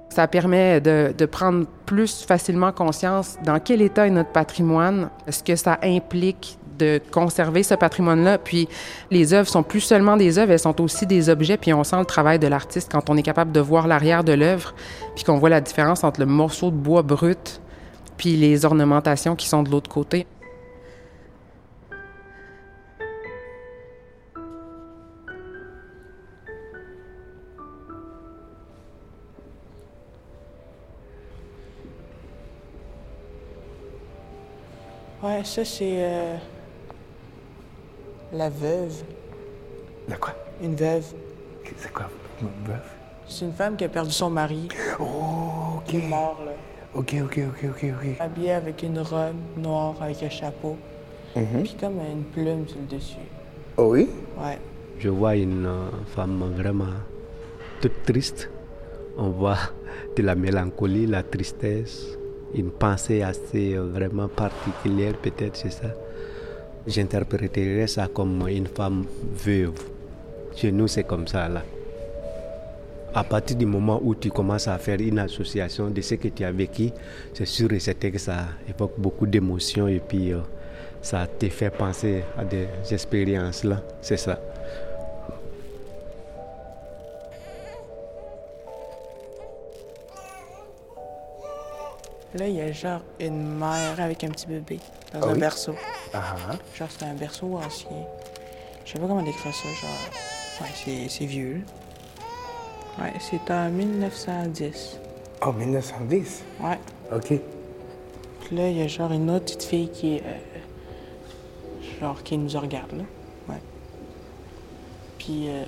Ça 0.08 0.28
permet 0.28 0.80
de, 0.80 1.12
de 1.16 1.26
prendre 1.26 1.66
plus 1.86 2.24
facilement 2.24 2.72
conscience 2.72 3.36
dans 3.44 3.58
quel 3.58 3.82
état 3.82 4.06
est 4.06 4.10
notre 4.10 4.30
patrimoine, 4.30 5.10
ce 5.28 5.42
que 5.42 5.56
ça 5.56 5.78
implique 5.82 6.58
de 6.78 7.00
conserver 7.10 7.62
ce 7.62 7.74
patrimoine-là. 7.74 8.38
Puis 8.38 8.68
les 9.10 9.32
œuvres 9.32 9.48
sont 9.48 9.62
plus 9.62 9.80
seulement 9.80 10.16
des 10.16 10.38
œuvres, 10.38 10.52
elles 10.52 10.58
sont 10.58 10.80
aussi 10.80 11.06
des 11.06 11.28
objets. 11.28 11.56
Puis 11.56 11.72
on 11.72 11.84
sent 11.84 11.98
le 11.98 12.04
travail 12.04 12.38
de 12.38 12.46
l'artiste 12.46 12.90
quand 12.90 13.10
on 13.10 13.16
est 13.16 13.22
capable 13.22 13.52
de 13.52 13.60
voir 13.60 13.86
l'arrière 13.86 14.24
de 14.24 14.32
l'œuvre, 14.32 14.74
puis 15.14 15.24
qu'on 15.24 15.38
voit 15.38 15.50
la 15.50 15.60
différence 15.60 16.04
entre 16.04 16.20
le 16.20 16.26
morceau 16.26 16.70
de 16.70 16.76
bois 16.76 17.02
brut 17.02 17.60
puis 18.16 18.36
les 18.36 18.64
ornementations 18.64 19.34
qui 19.34 19.48
sont 19.48 19.62
de 19.62 19.70
l'autre 19.70 19.90
côté. 19.90 20.26
Ouais, 35.24 35.42
ça, 35.44 35.64
c'est. 35.64 35.96
euh, 36.02 36.36
la 38.32 38.50
veuve. 38.50 39.02
La 40.08 40.16
quoi? 40.16 40.34
Une 40.62 40.74
veuve. 40.74 41.06
C'est 41.76 41.92
quoi, 41.92 42.10
une 42.42 42.48
veuve? 42.66 42.82
C'est 43.26 43.44
une 43.46 43.52
femme 43.52 43.76
qui 43.76 43.84
a 43.84 43.88
perdu 43.88 44.10
son 44.12 44.28
mari. 44.28 44.68
Oh, 45.00 45.78
OK. 45.78 45.84
Qui 45.86 45.96
est 45.96 46.08
mort, 46.08 46.42
là. 46.44 46.52
OK, 46.94 47.14
OK, 47.24 47.40
OK, 47.48 47.64
OK, 47.70 47.84
OK. 47.84 48.20
Habillée 48.20 48.52
avec 48.52 48.82
une 48.82 48.98
robe 49.00 49.34
noire 49.56 49.94
avec 50.00 50.22
un 50.22 50.28
chapeau. 50.28 50.76
Mhm. 51.34 51.62
Puis 51.62 51.74
comme 51.80 51.98
une 52.00 52.24
plume 52.24 52.68
sur 52.68 52.78
le 52.78 52.86
dessus. 52.86 53.16
Oh 53.76 53.88
oui? 53.92 54.08
Ouais. 54.38 54.58
Je 54.98 55.08
vois 55.08 55.34
une 55.36 55.66
euh, 55.66 55.88
femme 56.14 56.52
vraiment 56.56 56.92
toute 57.80 58.02
triste. 58.04 58.50
On 59.16 59.30
voit 59.30 59.58
de 60.16 60.22
la 60.22 60.34
mélancolie, 60.34 61.06
la 61.06 61.22
tristesse, 61.22 62.18
une 62.54 62.70
pensée 62.70 63.22
assez 63.22 63.74
euh, 63.74 63.84
vraiment 63.84 64.28
particulière, 64.28 65.14
peut-être, 65.14 65.56
c'est 65.56 65.72
ça. 65.72 65.88
J'interpréterais 66.86 67.86
ça 67.86 68.08
comme 68.08 68.46
une 68.48 68.66
femme 68.66 69.04
veuve. 69.44 69.72
Chez 70.54 70.70
nous, 70.70 70.86
c'est 70.86 71.04
comme 71.04 71.26
ça, 71.26 71.48
là. 71.48 71.62
À 73.14 73.22
partir 73.22 73.56
du 73.56 73.64
moment 73.64 74.00
où 74.02 74.14
tu 74.14 74.30
commences 74.30 74.66
à 74.66 74.76
faire 74.78 75.00
une 75.00 75.20
association 75.20 75.88
de 75.88 76.00
ce 76.00 76.16
que 76.16 76.28
tu 76.28 76.44
as 76.44 76.50
vécu, 76.50 76.90
c'est 77.32 77.46
sûr 77.46 77.72
et 77.72 77.78
certain 77.78 78.10
que 78.10 78.18
ça 78.18 78.46
évoque 78.68 78.94
beaucoup 78.98 79.26
d'émotions 79.26 79.86
et 79.86 80.00
puis 80.00 80.32
euh, 80.32 80.40
ça 81.00 81.26
te 81.26 81.48
fait 81.48 81.70
penser 81.70 82.24
à 82.36 82.44
des 82.44 82.66
expériences-là. 82.90 83.82
C'est 84.00 84.16
ça. 84.16 84.40
Là, 92.34 92.48
il 92.48 92.56
y 92.56 92.60
a 92.60 92.72
genre 92.72 93.00
une 93.20 93.58
mère 93.58 94.00
avec 94.00 94.24
un 94.24 94.28
petit 94.28 94.46
bébé 94.46 94.80
dans 95.12 95.20
Ah 95.22 95.26
un 95.30 95.32
oui? 95.34 95.38
berceau. 95.38 95.74
Genre, 96.12 96.88
c'est 96.90 97.04
un 97.04 97.14
berceau 97.14 97.56
ancien. 97.56 97.90
Je 98.84 98.92
sais 98.92 98.98
pas 98.98 99.06
comment 99.06 99.22
décrire 99.22 99.54
ça, 99.54 99.68
genre. 99.68 100.60
Ouais, 100.60 101.08
c'est, 101.08 101.26
vieux. 101.26 101.62
Ouais, 103.00 103.12
c'est 103.20 103.50
en 103.52 103.70
1910. 103.70 104.98
Oh, 105.46 105.52
1910? 105.52 106.42
Ouais. 106.60 106.78
OK. 107.12 107.40
Puis 108.44 108.56
là, 108.56 108.68
il 108.68 108.78
y 108.78 108.82
a 108.82 108.88
genre 108.88 109.12
une 109.12 109.30
autre 109.30 109.44
petite 109.44 109.62
fille 109.64 109.88
qui 109.90 110.16
est. 110.16 110.22
euh, 110.24 112.00
genre, 112.00 112.20
qui 112.22 112.36
nous 112.36 112.58
regarde, 112.58 112.92
là. 112.92 113.04
Ouais. 113.48 113.60
Puis. 115.18 115.48
euh, 115.48 115.64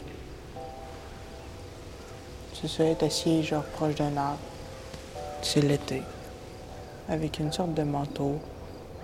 c'est 2.61 2.68
ça, 2.68 2.85
est 2.85 3.02
assise, 3.02 3.44
genre, 3.46 3.62
proche 3.64 3.94
d'un 3.96 4.16
arbre. 4.16 4.38
C'est 5.42 5.61
l'été. 5.61 6.02
Avec 7.08 7.38
une 7.38 7.52
sorte 7.52 7.75
de 7.75 7.82
manteau. 7.82 8.38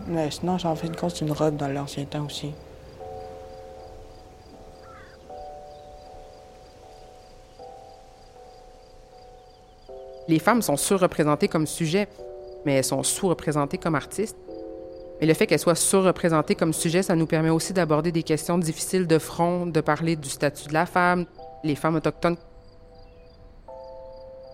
Mais 0.08 0.30
sinon, 0.30 0.58
j'en 0.58 0.74
fais 0.74 0.88
une 0.88 0.96
compte, 0.96 1.20
une 1.20 1.32
robe 1.32 1.56
dans 1.56 1.68
l'ancien 1.68 2.04
temps 2.04 2.26
aussi. 2.26 2.52
Les 10.28 10.38
femmes 10.38 10.62
sont 10.62 10.76
surreprésentées 10.76 11.48
comme 11.48 11.66
sujet, 11.66 12.08
mais 12.64 12.74
elles 12.74 12.84
sont 12.84 13.02
sous-représentées 13.02 13.78
comme 13.78 13.94
artistes. 13.94 14.36
Et 15.20 15.26
le 15.26 15.34
fait 15.34 15.46
qu'elles 15.46 15.58
soient 15.58 15.74
surreprésentées 15.74 16.54
comme 16.54 16.72
sujet, 16.72 17.02
ça 17.02 17.14
nous 17.14 17.26
permet 17.26 17.50
aussi 17.50 17.72
d'aborder 17.72 18.10
des 18.10 18.22
questions 18.22 18.58
difficiles 18.58 19.06
de 19.06 19.18
front, 19.18 19.66
de 19.66 19.80
parler 19.80 20.16
du 20.16 20.28
statut 20.28 20.68
de 20.68 20.72
la 20.72 20.86
femme, 20.86 21.26
les 21.62 21.76
femmes 21.76 21.96
autochtones. 21.96 22.36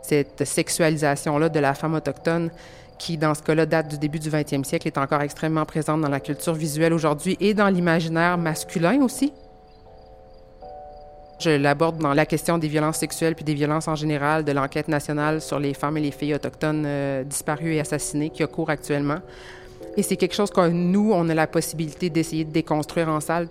Cette 0.03 0.45
sexualisation-là 0.45 1.49
de 1.49 1.61
la 1.61 1.75
femme 1.75 1.95
autochtone, 1.95 2.51
qui 2.99 3.17
dans 3.17 3.35
ce 3.35 3.43
cas-là 3.43 3.67
date 3.67 3.89
du 3.89 3.99
début 3.99 4.19
du 4.19 4.31
20e 4.31 4.65
siècle, 4.65 4.87
est 4.87 4.99
encore 4.99 5.23
extrêmement 5.23 5.65
présente 5.65 6.01
dans 6.01 6.09
la 6.09 6.21
culture 6.21 6.55
visuelle 6.55 6.93
aujourd'hui 6.93 7.37
et 7.41 7.55
dans 7.55 7.69
l'imaginaire 7.69 8.39
masculin 8.39 9.01
aussi. 9.03 9.33
Je 11.39 11.51
l'aborde 11.51 11.99
dans 11.99 12.15
la 12.15 12.27
question 12.27 12.59
des 12.59 12.67
violences 12.67 12.97
sexuelles 12.97 13.37
puis 13.37 13.45
des 13.45 13.55
violences 13.55 13.87
en 13.87 13.95
général 13.95 14.45
de 14.45 14.51
l'enquête 14.51 14.89
nationale 14.89 15.41
sur 15.41 15.61
les 15.61 15.73
femmes 15.73 15.97
et 15.97 16.01
les 16.01 16.11
filles 16.11 16.35
autochtones 16.35 16.85
euh, 16.85 17.23
disparues 17.23 17.75
et 17.75 17.81
assassinées 17.81 18.31
qui 18.31 18.43
a 18.43 18.49
cours 18.49 18.71
actuellement. 18.71 19.19
Et 19.97 20.03
c'est 20.03 20.17
quelque 20.17 20.35
chose 20.35 20.51
que 20.51 20.69
nous, 20.69 21.13
on 21.13 21.29
a 21.29 21.35
la 21.35 21.47
possibilité 21.47 22.11
d'essayer 22.11 22.45
de 22.45 22.51
déconstruire 22.51 23.09
en 23.09 23.21
salle, 23.21 23.49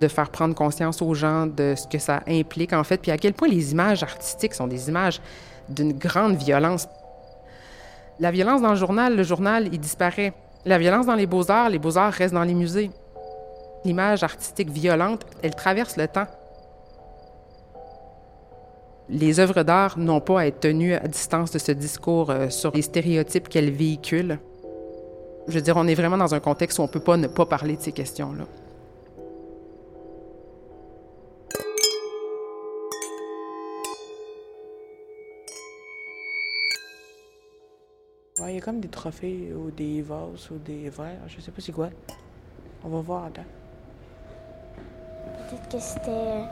de 0.00 0.08
faire 0.08 0.30
prendre 0.30 0.56
conscience 0.56 1.00
aux 1.02 1.14
gens 1.14 1.46
de 1.46 1.74
ce 1.76 1.86
que 1.86 1.98
ça 1.98 2.22
implique 2.26 2.72
en 2.72 2.82
fait, 2.82 2.98
puis 2.98 3.12
à 3.12 3.18
quel 3.18 3.32
point 3.32 3.48
les 3.48 3.70
images 3.70 4.02
artistiques 4.02 4.54
sont 4.54 4.66
des 4.66 4.88
images 4.88 5.20
d'une 5.68 5.92
grande 5.92 6.36
violence. 6.36 6.88
La 8.20 8.30
violence 8.30 8.62
dans 8.62 8.70
le 8.70 8.76
journal, 8.76 9.16
le 9.16 9.22
journal, 9.22 9.68
il 9.72 9.80
disparaît. 9.80 10.32
La 10.64 10.78
violence 10.78 11.06
dans 11.06 11.14
les 11.14 11.26
beaux-arts, 11.26 11.70
les 11.70 11.78
beaux-arts 11.78 12.12
restent 12.12 12.34
dans 12.34 12.44
les 12.44 12.54
musées. 12.54 12.90
L'image 13.84 14.22
artistique 14.22 14.70
violente, 14.70 15.26
elle 15.42 15.54
traverse 15.54 15.96
le 15.96 16.06
temps. 16.06 16.26
Les 19.10 19.40
œuvres 19.40 19.62
d'art 19.62 19.98
n'ont 19.98 20.20
pas 20.20 20.40
à 20.40 20.46
être 20.46 20.60
tenues 20.60 20.94
à 20.94 21.06
distance 21.06 21.50
de 21.50 21.58
ce 21.58 21.72
discours 21.72 22.30
euh, 22.30 22.48
sur 22.48 22.70
les 22.72 22.80
stéréotypes 22.80 23.48
qu'elles 23.48 23.70
véhiculent. 23.70 24.38
Je 25.46 25.54
veux 25.54 25.60
dire, 25.60 25.76
on 25.76 25.86
est 25.86 25.94
vraiment 25.94 26.16
dans 26.16 26.34
un 26.34 26.40
contexte 26.40 26.78
où 26.78 26.82
on 26.82 26.86
ne 26.86 26.90
peut 26.90 27.00
pas 27.00 27.18
ne 27.18 27.26
pas 27.26 27.44
parler 27.44 27.76
de 27.76 27.82
ces 27.82 27.92
questions-là. 27.92 28.44
Ouais, 38.44 38.52
il 38.52 38.54
y 38.56 38.58
a 38.58 38.60
comme 38.60 38.80
des 38.80 38.88
trophées 38.88 39.52
ou 39.56 39.70
des 39.70 40.02
vases 40.02 40.50
ou 40.50 40.58
des 40.58 40.90
verres, 40.90 41.16
je 41.28 41.40
sais 41.40 41.50
pas 41.50 41.60
c'est 41.62 41.72
quoi. 41.72 41.88
On 42.84 42.88
va 42.90 43.00
voir, 43.00 43.24
attends. 43.24 43.44
Peut-être 45.48 45.68
que 45.70 45.78
c'était. 45.78 46.44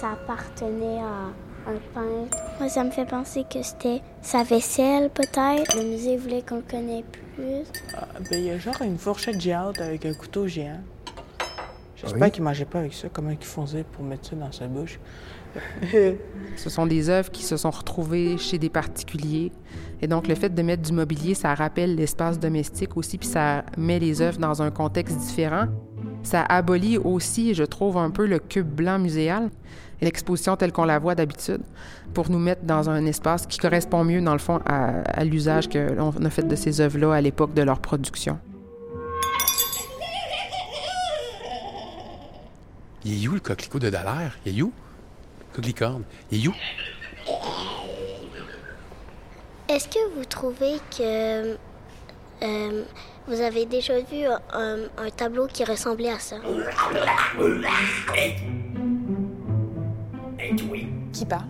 ça 0.00 0.12
appartenait 0.12 1.00
à 1.00 1.30
un 1.68 1.78
peintre. 1.94 2.36
Moi, 2.60 2.68
ça 2.68 2.84
me 2.84 2.90
fait 2.90 3.04
penser 3.06 3.44
que 3.50 3.60
c'était 3.62 4.00
sa 4.20 4.44
vaisselle, 4.44 5.10
peut-être. 5.10 5.76
Le 5.76 5.84
musée 5.90 6.16
voulait 6.16 6.42
qu'on 6.42 6.56
le 6.56 6.62
connaisse 6.62 7.04
plus. 7.34 7.64
Ah, 7.96 8.06
ben, 8.30 8.38
il 8.38 8.44
y 8.44 8.50
a 8.50 8.58
genre 8.58 8.80
une 8.82 8.98
fourchette 8.98 9.40
géante 9.40 9.80
avec 9.80 10.06
un 10.06 10.14
couteau 10.14 10.46
géant. 10.46 10.80
J'espère 11.96 12.22
Oui? 12.22 12.30
qu'il 12.30 12.42
mangeait 12.42 12.64
pas 12.64 12.80
avec 12.80 12.94
ça. 12.94 13.08
Comment 13.12 13.30
il 13.30 13.38
faisait 13.38 13.84
pour 13.84 14.04
mettre 14.04 14.28
ça 14.28 14.36
dans 14.36 14.52
sa 14.52 14.66
bouche? 14.66 14.98
Ce 16.56 16.70
sont 16.70 16.86
des 16.86 17.08
œuvres 17.08 17.30
qui 17.30 17.42
se 17.42 17.56
sont 17.56 17.70
retrouvées 17.70 18.38
chez 18.38 18.58
des 18.58 18.68
particuliers. 18.68 19.52
Et 20.00 20.06
donc, 20.06 20.28
le 20.28 20.34
fait 20.34 20.54
de 20.54 20.62
mettre 20.62 20.82
du 20.82 20.92
mobilier, 20.92 21.34
ça 21.34 21.54
rappelle 21.54 21.94
l'espace 21.94 22.38
domestique 22.38 22.96
aussi, 22.96 23.18
puis 23.18 23.28
ça 23.28 23.64
met 23.76 23.98
les 23.98 24.20
œuvres 24.20 24.38
dans 24.38 24.62
un 24.62 24.70
contexte 24.70 25.16
différent. 25.18 25.66
Ça 26.22 26.42
abolit 26.42 26.98
aussi, 26.98 27.54
je 27.54 27.64
trouve, 27.64 27.96
un 27.96 28.10
peu 28.10 28.26
le 28.26 28.38
cube 28.38 28.68
blanc 28.68 28.98
muséal 28.98 29.50
l'exposition 30.02 30.56
telle 30.56 30.72
qu'on 30.72 30.84
la 30.84 30.98
voit 30.98 31.14
d'habitude 31.14 31.60
pour 32.12 32.28
nous 32.28 32.38
mettre 32.38 32.64
dans 32.64 32.90
un 32.90 33.06
espace 33.06 33.46
qui 33.46 33.58
correspond 33.58 34.04
mieux, 34.04 34.20
dans 34.20 34.32
le 34.32 34.38
fond, 34.38 34.60
à, 34.66 35.00
à 35.02 35.24
l'usage 35.24 35.68
que 35.68 35.78
l'on 35.78 36.10
a 36.10 36.30
fait 36.30 36.42
de 36.42 36.56
ces 36.56 36.80
œuvres-là 36.80 37.14
à 37.14 37.20
l'époque 37.20 37.54
de 37.54 37.62
leur 37.62 37.78
production. 37.78 38.38
Il 43.04 43.28
où 43.28 43.34
le 43.34 43.40
coquelicot 43.40 43.78
de 43.78 43.90
Dallaire? 43.90 44.38
Il 44.44 44.62
où? 44.62 44.72
Coquelicorne. 45.52 46.04
Il 46.30 46.44
est 46.44 46.48
où? 46.48 46.54
Est-ce 49.68 49.88
que 49.88 50.14
vous 50.16 50.24
trouvez 50.24 50.76
que. 50.96 51.56
euh, 52.42 52.82
vous 53.28 53.40
avez 53.40 53.66
déjà 53.66 54.00
vu 54.00 54.24
un, 54.52 54.78
un 54.98 55.10
tableau 55.16 55.46
qui 55.46 55.62
ressemblait 55.64 56.10
à 56.10 56.18
ça? 56.18 56.36
Qui 61.12 61.26
parle? 61.26 61.44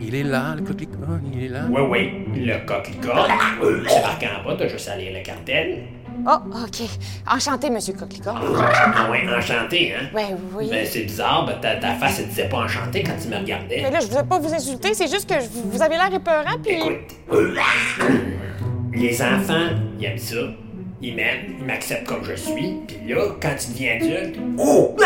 Il 0.00 0.14
est 0.14 0.22
là, 0.22 0.54
le 0.56 0.62
coquelicot. 0.62 0.98
Il 1.32 1.44
est 1.44 1.48
là. 1.48 1.64
Oui, 1.70 1.82
oui, 1.90 2.44
le 2.46 2.64
coquelicot. 2.66 3.08
C'est 3.88 4.02
marqué 4.02 4.28
en 4.28 4.44
bas, 4.44 4.56
t'as 4.58 4.68
juste 4.68 4.88
à 4.88 4.96
lire 4.96 5.12
le 5.16 5.22
cartel. 5.24 5.84
Oh, 6.26 6.38
OK. 6.64 6.88
Enchanté, 7.30 7.70
Monsieur 7.70 7.92
Coquelicot. 7.94 8.30
Ah 8.30 9.10
ouais, 9.10 9.24
enchanté, 9.36 9.94
hein? 9.94 10.06
Ouais, 10.14 10.34
oui. 10.54 10.68
Ben, 10.70 10.86
c'est 10.88 11.02
bizarre, 11.04 11.44
ben, 11.46 11.54
ta, 11.60 11.76
ta 11.76 11.94
face, 11.94 12.20
elle 12.20 12.28
disait 12.28 12.48
pas 12.48 12.58
enchanté 12.58 13.02
quand 13.02 13.12
tu 13.20 13.28
me 13.28 13.36
regardais. 13.36 13.80
Mais 13.82 13.90
là, 13.90 14.00
je 14.00 14.06
voulais 14.06 14.22
pas 14.24 14.38
vous 14.38 14.52
insulter, 14.54 14.94
c'est 14.94 15.08
juste 15.10 15.28
que 15.28 15.34
je- 15.40 15.46
vous 15.70 15.82
avez 15.82 15.96
l'air 15.96 16.12
épeurant, 16.14 16.56
puis... 16.62 16.78
Les 18.94 19.20
enfants, 19.22 19.68
ils 19.98 20.04
aiment 20.06 20.18
ça. 20.18 20.36
Ils 21.02 21.14
m'aiment, 21.14 21.56
ils 21.60 21.64
m'acceptent 21.66 22.06
comme 22.06 22.24
je 22.24 22.34
suis. 22.34 22.76
Puis 22.88 22.96
là, 23.14 23.26
quand 23.40 23.54
tu 23.58 23.68
deviens 23.72 23.96
adulte, 23.96 24.38
oh! 24.58 24.96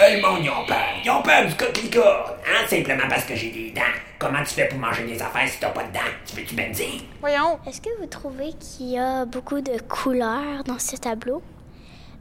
Hey, 0.00 0.14
le 0.14 0.22
monde, 0.22 0.38
ils 0.44 0.48
ont 0.48 0.64
peur. 0.64 0.76
Ils 1.04 1.10
ont 1.10 1.22
peur 1.22 1.44
du 1.44 1.54
coquelicot. 1.56 1.98
Hein? 1.98 2.66
Simplement 2.68 3.08
parce 3.08 3.24
que 3.24 3.34
j'ai 3.34 3.50
des 3.50 3.72
dents. 3.72 3.82
Comment 4.20 4.44
tu 4.44 4.54
fais 4.54 4.68
pour 4.68 4.78
manger 4.78 5.04
des 5.04 5.20
affaires 5.20 5.48
si 5.48 5.58
t'as 5.58 5.70
pas 5.70 5.82
de 5.82 5.92
dents? 5.92 5.98
Tu 6.24 6.36
veux-tu 6.36 6.54
me 6.54 6.72
dire? 6.72 7.02
Voyons. 7.20 7.58
Est-ce 7.66 7.80
que 7.80 7.90
vous 7.98 8.06
trouvez 8.06 8.52
qu'il 8.60 8.90
y 8.90 8.98
a 8.98 9.24
beaucoup 9.24 9.60
de 9.60 9.76
couleurs 9.88 10.62
dans 10.64 10.78
ce 10.78 10.94
tableau? 10.94 11.42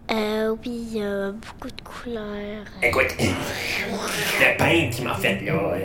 Euh, 0.10 0.56
oui, 0.64 0.88
il 0.94 0.98
y 1.00 1.04
a 1.04 1.32
beaucoup 1.32 1.68
de 1.68 1.82
couleurs. 1.82 2.64
Écoute, 2.82 3.08
le 3.20 4.58
peintre 4.58 4.96
qui 4.96 5.02
m'a 5.02 5.16
fait 5.16 5.42
là, 5.46 5.52
euh, 5.52 5.80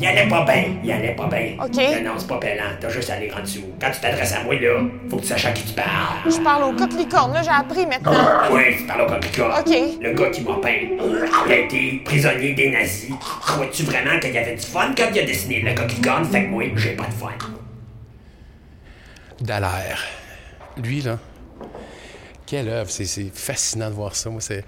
il 0.00 0.06
allait 0.06 0.28
pas 0.28 0.44
bien, 0.44 0.64
il 0.82 0.90
allait 0.90 1.14
pas 1.14 1.28
bien. 1.28 1.54
OK. 1.62 1.76
Non, 1.76 2.12
non, 2.12 2.18
c'est 2.18 2.26
pas 2.26 2.38
pélant, 2.38 2.64
t'as 2.80 2.88
juste 2.88 3.10
à 3.10 3.14
aller 3.14 3.30
en 3.32 3.40
dessous. 3.40 3.62
Quand 3.80 3.92
tu 3.92 4.00
t'adresses 4.00 4.32
à 4.32 4.42
moi 4.42 4.58
là, 4.58 4.80
faut 5.08 5.18
que 5.18 5.22
tu 5.22 5.28
saches 5.28 5.46
à 5.46 5.52
qui 5.52 5.62
tu 5.62 5.74
parles. 5.74 5.86
Je 6.26 6.40
parle 6.40 6.64
au 6.64 6.72
coq 6.76 6.92
licorne, 6.94 7.32
là, 7.32 7.42
j'ai 7.42 7.50
appris 7.50 7.86
maintenant. 7.86 8.12
Oui, 8.50 8.76
tu 8.76 8.86
parles 8.86 9.02
au 9.02 9.06
complicat. 9.06 9.60
OK. 9.60 9.76
Le 10.00 10.12
gars 10.14 10.30
qui 10.30 10.40
m'a 10.40 10.54
peint, 10.56 10.88
il 11.46 11.52
a 11.52 11.56
été 11.56 12.02
prisonnier 12.04 12.54
des 12.54 12.70
nazis. 12.70 13.14
Crois-tu 13.20 13.84
vraiment 13.84 14.18
qu'il 14.18 14.34
y 14.34 14.38
avait 14.38 14.56
du 14.56 14.66
fun 14.66 14.92
quand 14.96 15.06
il 15.14 15.20
a 15.20 15.22
dessiné 15.22 15.60
le 15.60 15.74
coquelicone? 15.74 16.24
Fait 16.24 16.44
que 16.44 16.48
moi, 16.48 16.64
j'ai 16.74 16.96
pas 16.96 17.06
de 17.06 17.12
fun. 17.12 17.28
Dallaire. 19.40 20.02
Lui, 20.76 21.02
là, 21.02 21.18
quelle 22.50 22.68
œuvre. 22.68 22.90
C'est, 22.90 23.30
fascinant 23.32 23.88
de 23.88 23.94
voir 23.94 24.16
ça. 24.16 24.28
Moi, 24.28 24.40
c'est. 24.40 24.64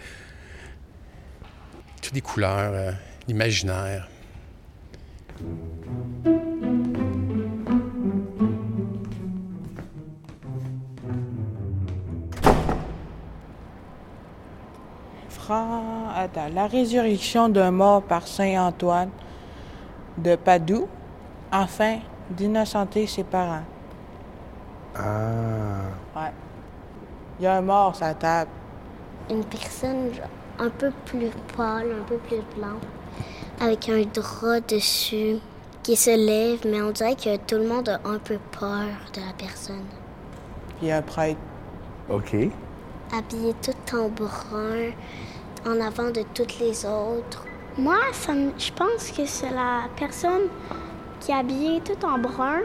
Toutes 2.01 2.15
les 2.15 2.21
couleurs, 2.21 2.73
euh, 2.73 2.93
l'imaginaire. 3.27 4.09
Fran- 15.29 16.11
attends, 16.15 16.49
la 16.55 16.69
résurrection 16.69 17.49
d'un 17.49 17.73
mort 17.73 18.03
par 18.03 18.29
Saint 18.29 18.65
Antoine 18.65 19.11
de 20.19 20.37
Padoue, 20.37 20.89
afin 21.51 21.99
d'innocenter 22.31 23.09
ses 23.09 23.25
parents. 23.25 23.65
Ah. 24.95 25.89
Ouais. 26.15 26.31
Il 27.43 27.47
y 27.47 27.49
a 27.49 27.57
un 27.57 27.61
mort 27.63 27.97
sur 27.97 28.05
la 28.07 28.15
table. 28.15 28.53
Une 29.29 29.43
personne 29.45 30.11
un 30.61 30.71
peu 30.71 30.93
plus 31.07 31.29
pâle, 31.57 31.89
un 32.01 32.05
peu 32.05 32.17
plus 32.19 32.37
blanche, 32.57 32.85
avec 33.61 33.89
un 33.89 34.03
drap 34.15 34.61
dessus 34.61 35.39
qui 35.83 35.97
se 35.97 36.17
lève, 36.17 36.61
mais 36.65 36.81
on 36.81 36.93
dirait 36.93 37.17
que 37.17 37.37
tout 37.39 37.57
le 37.57 37.67
monde 37.67 37.89
a 37.89 37.99
un 38.09 38.19
peu 38.19 38.39
peur 38.61 38.87
de 39.13 39.21
la 39.21 39.33
personne. 39.37 39.87
Il 40.81 40.87
y 40.87 40.93
a 40.93 40.99
un 40.99 41.03
prêtre. 41.03 41.41
OK. 42.09 42.33
Habillé 43.13 43.55
tout 43.61 43.97
en 43.97 44.09
brun, 44.09 44.93
en 45.67 45.81
avant 45.85 46.11
de 46.13 46.23
toutes 46.35 46.61
les 46.61 46.87
autres. 46.87 47.45
Moi, 47.77 47.99
ça 48.13 48.35
me- 48.35 48.53
je 48.57 48.71
pense 48.73 49.11
que 49.11 49.27
c'est 49.27 49.51
la 49.51 49.89
personne 49.97 50.43
qui 51.19 51.33
est 51.33 51.35
habillée 51.35 51.81
tout 51.81 52.07
en 52.07 52.19
brun. 52.19 52.61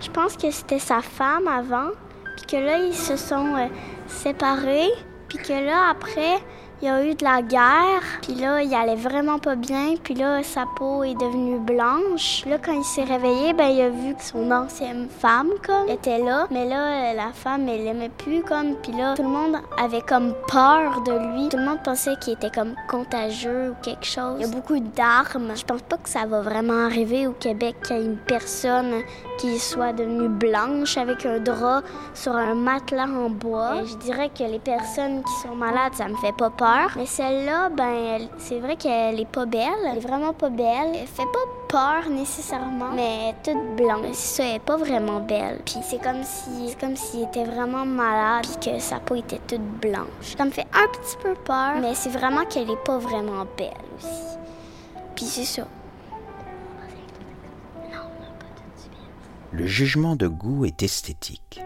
Je 0.00 0.10
pense 0.10 0.36
que 0.36 0.50
c'était 0.50 0.80
sa 0.80 1.00
femme 1.00 1.46
avant, 1.46 1.90
puis 2.36 2.46
que 2.46 2.56
là, 2.56 2.78
ils 2.78 2.94
se 2.94 3.16
sont 3.16 3.56
euh, 3.56 3.66
séparés, 4.06 4.90
puis 5.28 5.38
que 5.38 5.52
là, 5.52 5.90
après, 5.90 6.38
il 6.82 6.88
y 6.88 6.90
a 6.90 7.02
eu 7.02 7.14
de 7.14 7.24
la 7.24 7.40
guerre, 7.40 8.02
puis 8.20 8.34
là, 8.34 8.62
il 8.62 8.74
allait 8.74 8.96
vraiment 8.96 9.38
pas 9.38 9.54
bien, 9.54 9.94
puis 10.02 10.14
là, 10.14 10.42
sa 10.42 10.66
peau 10.76 11.04
est 11.04 11.14
devenue 11.14 11.58
blanche. 11.58 12.44
Là, 12.44 12.58
quand 12.58 12.72
il 12.72 12.84
s'est 12.84 13.04
réveillé, 13.04 13.54
ben, 13.54 13.68
il 13.68 13.80
a 13.80 13.88
vu 13.88 14.14
que 14.14 14.22
son 14.22 14.50
ancienne 14.50 15.08
femme, 15.08 15.50
comme, 15.66 15.88
était 15.88 16.18
là, 16.18 16.46
mais 16.50 16.68
là, 16.68 17.14
la 17.14 17.32
femme, 17.32 17.66
elle 17.66 17.84
l'aimait 17.84 18.10
plus, 18.10 18.42
comme, 18.42 18.74
puis 18.82 18.92
là, 18.92 19.14
tout 19.14 19.22
le 19.22 19.28
monde 19.28 19.56
avait 19.78 20.02
comme 20.02 20.34
peur 20.48 21.00
de 21.02 21.12
lui. 21.12 21.48
Tout 21.48 21.56
le 21.56 21.64
monde 21.64 21.82
pensait 21.82 22.16
qu'il 22.20 22.34
était 22.34 22.50
comme 22.50 22.74
contagieux 22.88 23.70
ou 23.70 23.74
quelque 23.82 24.04
chose. 24.04 24.36
Il 24.38 24.42
y 24.42 24.44
a 24.44 24.52
beaucoup 24.52 24.78
d'armes. 24.78 25.52
Je 25.54 25.64
pense 25.64 25.82
pas 25.82 25.96
que 25.96 26.08
ça 26.08 26.26
va 26.26 26.42
vraiment 26.42 26.84
arriver 26.84 27.26
au 27.26 27.32
Québec 27.32 27.76
qu'il 27.86 27.96
y 27.96 28.00
ait 28.00 28.04
une 28.04 28.18
personne 28.18 29.02
qui 29.38 29.58
soit 29.58 29.92
devenue 29.92 30.28
blanche 30.28 30.96
avec 30.96 31.24
un 31.24 31.38
drap 31.38 31.82
sur 32.14 32.36
un 32.36 32.54
matelas 32.54 33.06
en 33.06 33.30
bois. 33.30 33.84
Je 33.84 33.96
dirais 33.96 34.30
que 34.36 34.44
les 34.44 34.58
personnes 34.58 35.22
qui 35.22 35.48
sont 35.48 35.54
malades, 35.54 35.94
ça 35.94 36.08
me 36.08 36.16
fait 36.16 36.36
pas 36.36 36.50
peur. 36.50 36.65
Mais 36.96 37.06
celle-là, 37.06 37.68
ben, 37.68 38.28
c'est 38.38 38.58
vrai 38.58 38.76
qu'elle 38.76 39.20
est 39.20 39.30
pas 39.30 39.46
belle. 39.46 39.62
Elle 39.88 39.98
est 39.98 40.00
vraiment 40.00 40.32
pas 40.32 40.50
belle. 40.50 40.94
Elle 40.94 41.06
fait 41.06 41.22
pas 41.22 41.46
peur 41.68 42.10
nécessairement, 42.10 42.90
mais 42.94 43.02
elle 43.02 43.28
est 43.30 43.42
toute 43.54 43.76
blanche. 43.76 44.06
C'est 44.12 44.42
ça, 44.42 44.44
elle 44.44 44.56
est 44.56 44.60
pas 44.60 44.76
vraiment 44.76 45.20
belle. 45.20 45.60
Puis 45.64 45.76
c'est 45.82 46.02
comme 46.02 46.22
si, 46.22 46.68
c'est 46.68 46.80
comme 46.80 46.96
s'il 46.96 47.24
était 47.24 47.44
vraiment 47.44 47.84
malade, 47.84 48.46
puis 48.60 48.72
que 48.72 48.78
sa 48.80 48.98
peau 48.98 49.14
était 49.14 49.40
toute 49.46 49.60
blanche. 49.80 50.36
Ça 50.36 50.44
me 50.44 50.50
fait 50.50 50.66
un 50.72 50.86
petit 50.88 51.16
peu 51.22 51.34
peur, 51.34 51.74
mais 51.80 51.94
c'est 51.94 52.10
vraiment 52.10 52.44
qu'elle 52.44 52.70
est 52.70 52.84
pas 52.84 52.98
vraiment 52.98 53.46
belle 53.56 53.72
aussi. 53.96 54.38
Puis 55.14 55.26
c'est 55.26 55.44
ça. 55.44 55.66
Le 59.52 59.66
jugement 59.66 60.16
de 60.16 60.26
goût 60.26 60.64
est 60.64 60.82
esthétique. 60.82 61.60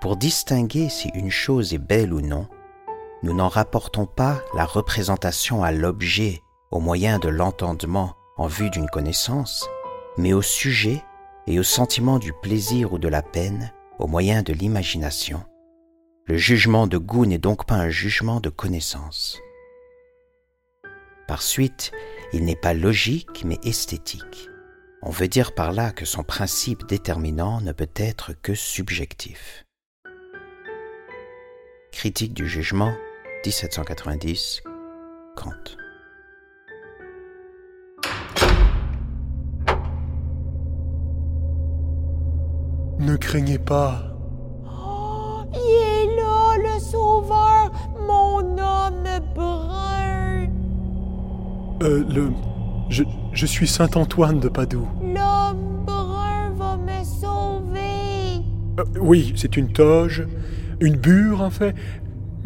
Pour 0.00 0.16
distinguer 0.16 0.88
si 0.88 1.08
une 1.14 1.30
chose 1.30 1.74
est 1.74 1.78
belle 1.78 2.12
ou 2.12 2.20
non, 2.20 2.46
nous 3.26 3.34
n'en 3.34 3.48
rapportons 3.48 4.06
pas 4.06 4.40
la 4.54 4.64
représentation 4.64 5.64
à 5.64 5.72
l'objet 5.72 6.42
au 6.70 6.78
moyen 6.78 7.18
de 7.18 7.28
l'entendement 7.28 8.14
en 8.36 8.46
vue 8.46 8.70
d'une 8.70 8.88
connaissance, 8.88 9.68
mais 10.16 10.32
au 10.32 10.42
sujet 10.42 11.02
et 11.48 11.58
au 11.58 11.64
sentiment 11.64 12.20
du 12.20 12.32
plaisir 12.32 12.92
ou 12.92 12.98
de 13.00 13.08
la 13.08 13.22
peine 13.22 13.72
au 13.98 14.06
moyen 14.06 14.42
de 14.42 14.52
l'imagination. 14.52 15.42
Le 16.26 16.36
jugement 16.36 16.86
de 16.86 16.98
goût 16.98 17.26
n'est 17.26 17.38
donc 17.38 17.66
pas 17.66 17.74
un 17.74 17.88
jugement 17.88 18.38
de 18.38 18.48
connaissance. 18.48 19.40
Par 21.26 21.42
suite, 21.42 21.90
il 22.32 22.44
n'est 22.44 22.54
pas 22.54 22.74
logique 22.74 23.42
mais 23.44 23.58
esthétique. 23.64 24.48
On 25.02 25.10
veut 25.10 25.28
dire 25.28 25.52
par 25.52 25.72
là 25.72 25.90
que 25.90 26.04
son 26.04 26.22
principe 26.22 26.86
déterminant 26.86 27.60
ne 27.60 27.72
peut 27.72 27.90
être 27.96 28.34
que 28.40 28.54
subjectif. 28.54 29.64
Critique 31.90 32.34
du 32.34 32.46
jugement, 32.46 32.94
1790, 33.46 34.62
Kant. 35.36 35.52
Ne 42.98 43.14
craignez 43.14 43.60
pas. 43.60 44.02
Il 45.52 45.58
est 45.60 46.16
là, 46.16 46.56
le 46.58 46.80
sauveur, 46.80 47.70
mon 48.00 48.58
homme 48.58 49.04
brun. 49.32 50.48
Euh, 51.82 52.04
le. 52.12 52.32
Je, 52.88 53.04
je 53.32 53.46
suis 53.46 53.68
Saint 53.68 53.90
Antoine 53.94 54.40
de 54.40 54.48
Padoue. 54.48 54.88
L'homme 55.02 55.84
brun 55.86 56.50
va 56.56 56.76
me 56.78 57.04
sauver. 57.04 58.42
Euh, 58.80 58.84
oui, 58.98 59.34
c'est 59.36 59.56
une 59.56 59.72
toge, 59.72 60.26
une 60.80 60.96
bure 60.96 61.42
en 61.42 61.50
fait, 61.50 61.76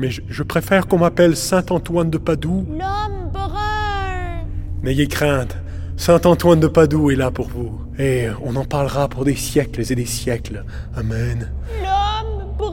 mais 0.00 0.10
je, 0.10 0.22
je 0.28 0.42
préfère 0.42 0.86
qu'on 0.86 0.98
m'appelle 0.98 1.36
Saint 1.36 1.64
Antoine 1.70 2.10
de 2.10 2.18
Padoue. 2.18 2.66
L'homme 2.70 3.30
brun. 3.32 4.46
N'ayez 4.82 5.06
crainte, 5.06 5.56
Saint 5.96 6.22
Antoine 6.24 6.58
de 6.58 6.66
Padoue 6.66 7.10
est 7.10 7.16
là 7.16 7.30
pour 7.30 7.48
vous, 7.48 7.78
et 7.98 8.28
on 8.42 8.56
en 8.56 8.64
parlera 8.64 9.08
pour 9.08 9.26
des 9.26 9.34
siècles 9.34 9.82
et 9.92 9.94
des 9.94 10.06
siècles. 10.06 10.64
Amen. 10.96 11.52
L'homme 11.82 12.56
brun 12.56 12.72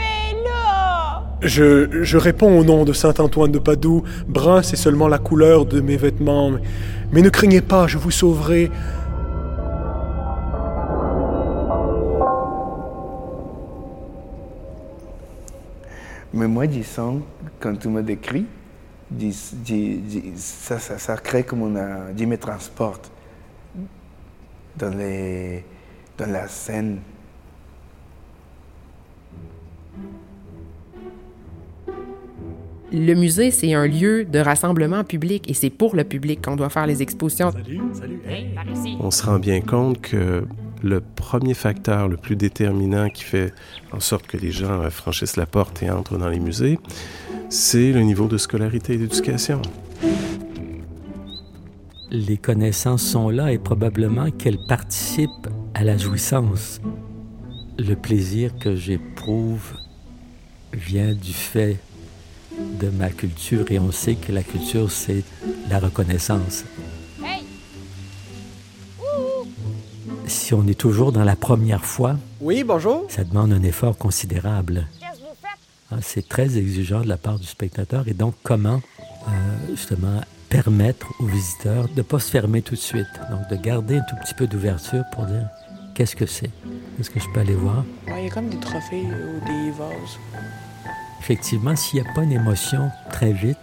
est 0.00 0.42
là. 0.42 1.22
Je, 1.42 2.02
je 2.02 2.16
réponds 2.16 2.58
au 2.58 2.64
nom 2.64 2.84
de 2.86 2.94
Saint 2.94 3.12
Antoine 3.18 3.52
de 3.52 3.58
Padoue. 3.58 4.02
Brun, 4.26 4.62
c'est 4.62 4.76
seulement 4.76 5.08
la 5.08 5.18
couleur 5.18 5.66
de 5.66 5.82
mes 5.82 5.98
vêtements. 5.98 6.52
Mais, 6.52 6.60
mais 7.12 7.20
ne 7.20 7.28
craignez 7.28 7.60
pas, 7.60 7.86
je 7.86 7.98
vous 7.98 8.10
sauverai. 8.10 8.70
Mais 16.34 16.48
moi, 16.48 16.66
disons, 16.66 17.22
quand 17.60 17.76
tu 17.76 17.88
me 17.88 18.02
décris, 18.02 18.44
dis- 19.08 19.50
dis- 19.64 19.98
dis- 19.98 20.32
ça, 20.34 20.80
ça, 20.80 20.98
ça 20.98 21.16
crée 21.16 21.44
comme 21.44 21.60
une... 21.60 21.80
Je 22.18 22.24
me 22.24 22.36
transporte 22.36 23.08
dans, 24.76 24.90
les, 24.98 25.64
dans 26.18 26.26
la 26.30 26.48
scène. 26.48 26.98
Le 32.92 33.14
musée, 33.14 33.50
c'est 33.52 33.72
un 33.74 33.86
lieu 33.86 34.24
de 34.24 34.38
rassemblement 34.40 35.04
public 35.04 35.48
et 35.48 35.54
c'est 35.54 35.70
pour 35.70 35.94
le 35.94 36.02
public 36.04 36.44
qu'on 36.44 36.56
doit 36.56 36.68
faire 36.68 36.86
les 36.86 37.00
expositions. 37.00 37.50
On 39.00 39.10
se 39.12 39.24
rend 39.24 39.38
bien 39.38 39.60
compte 39.60 40.00
que 40.00 40.44
le 40.84 41.00
premier 41.00 41.54
facteur 41.54 42.08
le 42.08 42.18
plus 42.18 42.36
déterminant 42.36 43.08
qui 43.08 43.24
fait 43.24 43.54
en 43.90 44.00
sorte 44.00 44.26
que 44.26 44.36
les 44.36 44.52
gens 44.52 44.88
franchissent 44.90 45.36
la 45.36 45.46
porte 45.46 45.82
et 45.82 45.90
entrent 45.90 46.18
dans 46.18 46.28
les 46.28 46.38
musées, 46.38 46.78
c'est 47.48 47.90
le 47.90 48.02
niveau 48.02 48.28
de 48.28 48.36
scolarité 48.36 48.92
et 48.92 48.98
d'éducation. 48.98 49.62
Les 52.10 52.36
connaissances 52.36 53.02
sont 53.02 53.30
là 53.30 53.50
et 53.50 53.58
probablement 53.58 54.30
qu'elles 54.30 54.64
participent 54.68 55.48
à 55.72 55.84
la 55.84 55.96
jouissance. 55.96 56.82
Le 57.78 57.94
plaisir 57.94 58.56
que 58.58 58.76
j'éprouve 58.76 59.72
vient 60.74 61.14
du 61.14 61.32
fait 61.32 61.78
de 62.78 62.90
ma 62.90 63.08
culture 63.08 63.64
et 63.70 63.78
on 63.78 63.90
sait 63.90 64.16
que 64.16 64.32
la 64.32 64.42
culture, 64.42 64.90
c'est 64.90 65.24
la 65.70 65.78
reconnaissance. 65.78 66.64
Si 70.26 70.54
on 70.54 70.66
est 70.66 70.78
toujours 70.78 71.12
dans 71.12 71.24
la 71.24 71.36
première 71.36 71.84
fois, 71.84 72.16
Oui, 72.40 72.64
bonjour. 72.64 73.04
ça 73.08 73.24
demande 73.24 73.52
un 73.52 73.62
effort 73.62 73.96
considérable. 73.96 74.86
Hein, 75.90 75.98
C'est 76.02 76.28
très 76.28 76.56
exigeant 76.58 77.00
de 77.02 77.08
la 77.08 77.16
part 77.18 77.38
du 77.38 77.46
spectateur. 77.46 78.08
Et 78.08 78.14
donc, 78.14 78.34
comment 78.42 78.80
euh, 79.28 79.30
justement 79.70 80.20
permettre 80.48 81.08
aux 81.20 81.26
visiteurs 81.26 81.88
de 81.88 81.96
ne 81.96 82.02
pas 82.02 82.18
se 82.20 82.30
fermer 82.30 82.62
tout 82.62 82.74
de 82.74 82.80
suite? 82.80 83.06
Donc, 83.30 83.48
de 83.50 83.56
garder 83.56 83.98
un 83.98 84.02
tout 84.08 84.16
petit 84.24 84.34
peu 84.34 84.46
d'ouverture 84.46 85.04
pour 85.12 85.26
dire 85.26 85.46
qu'est-ce 85.94 86.16
que 86.16 86.26
c'est, 86.26 86.50
est-ce 86.98 87.10
que 87.10 87.20
je 87.20 87.26
peux 87.32 87.40
aller 87.40 87.54
voir? 87.54 87.84
Ouais, 88.06 88.22
il 88.22 88.24
y 88.24 88.30
a 88.30 88.34
comme 88.34 88.48
des 88.48 88.60
trophées 88.60 89.02
ou 89.04 89.46
des 89.46 89.70
vases. 89.72 90.18
Effectivement, 91.20 91.76
s'il 91.76 92.02
n'y 92.02 92.08
a 92.08 92.12
pas 92.12 92.22
une 92.22 92.32
émotion 92.32 92.90
très 93.10 93.32
vite, 93.32 93.58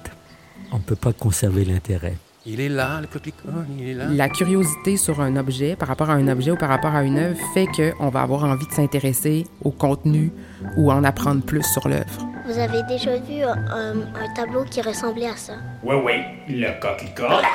on 0.71 0.77
ne 0.77 0.83
peut 0.83 0.95
pas 0.95 1.13
conserver 1.13 1.65
l'intérêt. 1.65 2.17
Il 2.43 2.59
est 2.59 2.69
là, 2.69 3.01
le 3.01 3.05
coquelicot, 3.05 3.49
il 3.77 3.89
est 3.89 3.93
là. 3.93 4.05
La 4.09 4.27
curiosité 4.27 4.97
sur 4.97 5.21
un 5.21 5.35
objet, 5.35 5.75
par 5.75 5.87
rapport 5.87 6.09
à 6.09 6.13
un 6.13 6.27
objet 6.27 6.49
ou 6.49 6.55
par 6.55 6.69
rapport 6.69 6.95
à 6.95 7.03
une 7.03 7.19
œuvre, 7.19 7.37
fait 7.53 7.67
qu'on 7.67 8.09
va 8.09 8.21
avoir 8.21 8.45
envie 8.45 8.65
de 8.65 8.71
s'intéresser 8.71 9.45
au 9.63 9.69
contenu 9.69 10.31
ou 10.75 10.91
en 10.91 11.03
apprendre 11.03 11.43
plus 11.43 11.61
sur 11.61 11.87
l'œuvre. 11.87 12.27
Vous 12.47 12.57
avez 12.57 12.81
déjà 12.89 13.17
vu 13.17 13.43
un, 13.43 13.95
un 13.95 14.33
tableau 14.35 14.63
qui 14.63 14.81
ressemblait 14.81 15.27
à 15.27 15.35
ça? 15.35 15.53
Oui, 15.83 15.95
oui, 16.03 16.13
le 16.47 16.71
coquelicot. 16.81 17.45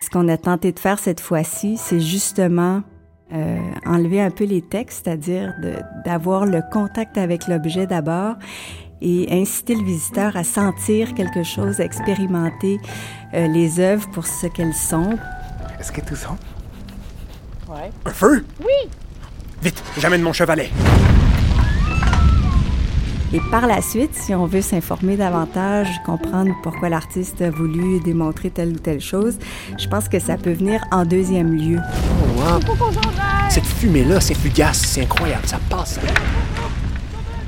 Ce 0.00 0.08
qu'on 0.10 0.28
a 0.28 0.36
tenté 0.36 0.70
de 0.70 0.78
faire 0.78 1.00
cette 1.00 1.18
fois-ci, 1.18 1.76
c'est 1.76 1.98
justement 1.98 2.82
euh, 3.32 3.58
enlever 3.84 4.22
un 4.22 4.30
peu 4.30 4.44
les 4.44 4.62
textes, 4.62 5.06
c'est-à-dire 5.06 5.52
d'avoir 6.04 6.46
le 6.46 6.62
contact 6.70 7.18
avec 7.18 7.48
l'objet 7.48 7.88
d'abord 7.88 8.36
et 9.04 9.28
inciter 9.30 9.74
le 9.74 9.84
visiteur 9.84 10.34
à 10.34 10.42
sentir 10.44 11.14
quelque 11.14 11.42
chose, 11.42 11.78
à 11.78 11.84
expérimenter 11.84 12.80
euh, 13.34 13.46
les 13.48 13.78
œuvres 13.78 14.08
pour 14.10 14.26
ce 14.26 14.46
qu'elles 14.46 14.74
sont. 14.74 15.18
Est-ce 15.78 15.92
que 15.92 16.00
tu 16.00 16.16
sens? 16.16 16.38
Ouais. 17.68 17.90
Un 18.06 18.10
feu? 18.10 18.44
Oui! 18.60 18.88
Vite, 19.62 19.82
j'amène 19.98 20.22
mon 20.22 20.32
chevalet. 20.32 20.70
Et 23.34 23.40
par 23.50 23.66
la 23.66 23.82
suite, 23.82 24.14
si 24.14 24.34
on 24.34 24.46
veut 24.46 24.62
s'informer 24.62 25.16
davantage, 25.16 25.88
comprendre 26.06 26.52
pourquoi 26.62 26.88
l'artiste 26.88 27.42
a 27.42 27.50
voulu 27.50 28.00
démontrer 28.00 28.48
telle 28.50 28.68
ou 28.68 28.78
telle 28.78 29.00
chose, 29.00 29.38
je 29.76 29.88
pense 29.88 30.08
que 30.08 30.20
ça 30.20 30.36
peut 30.36 30.52
venir 30.52 30.80
en 30.92 31.04
deuxième 31.04 31.54
lieu. 31.56 31.80
Oh, 31.80 32.40
wow. 32.40 32.60
Cette 33.50 33.66
fumée-là, 33.66 34.20
c'est 34.20 34.34
fugace, 34.34 34.78
c'est 34.78 35.02
incroyable, 35.02 35.46
ça 35.46 35.58
passe. 35.68 35.98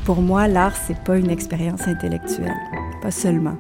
Pour 0.06 0.22
moi, 0.22 0.46
l'art, 0.46 0.76
c'est 0.86 1.02
pas 1.02 1.18
une 1.18 1.30
expérience 1.30 1.88
intellectuelle, 1.88 2.54
pas 3.02 3.10
seulement. 3.10 3.56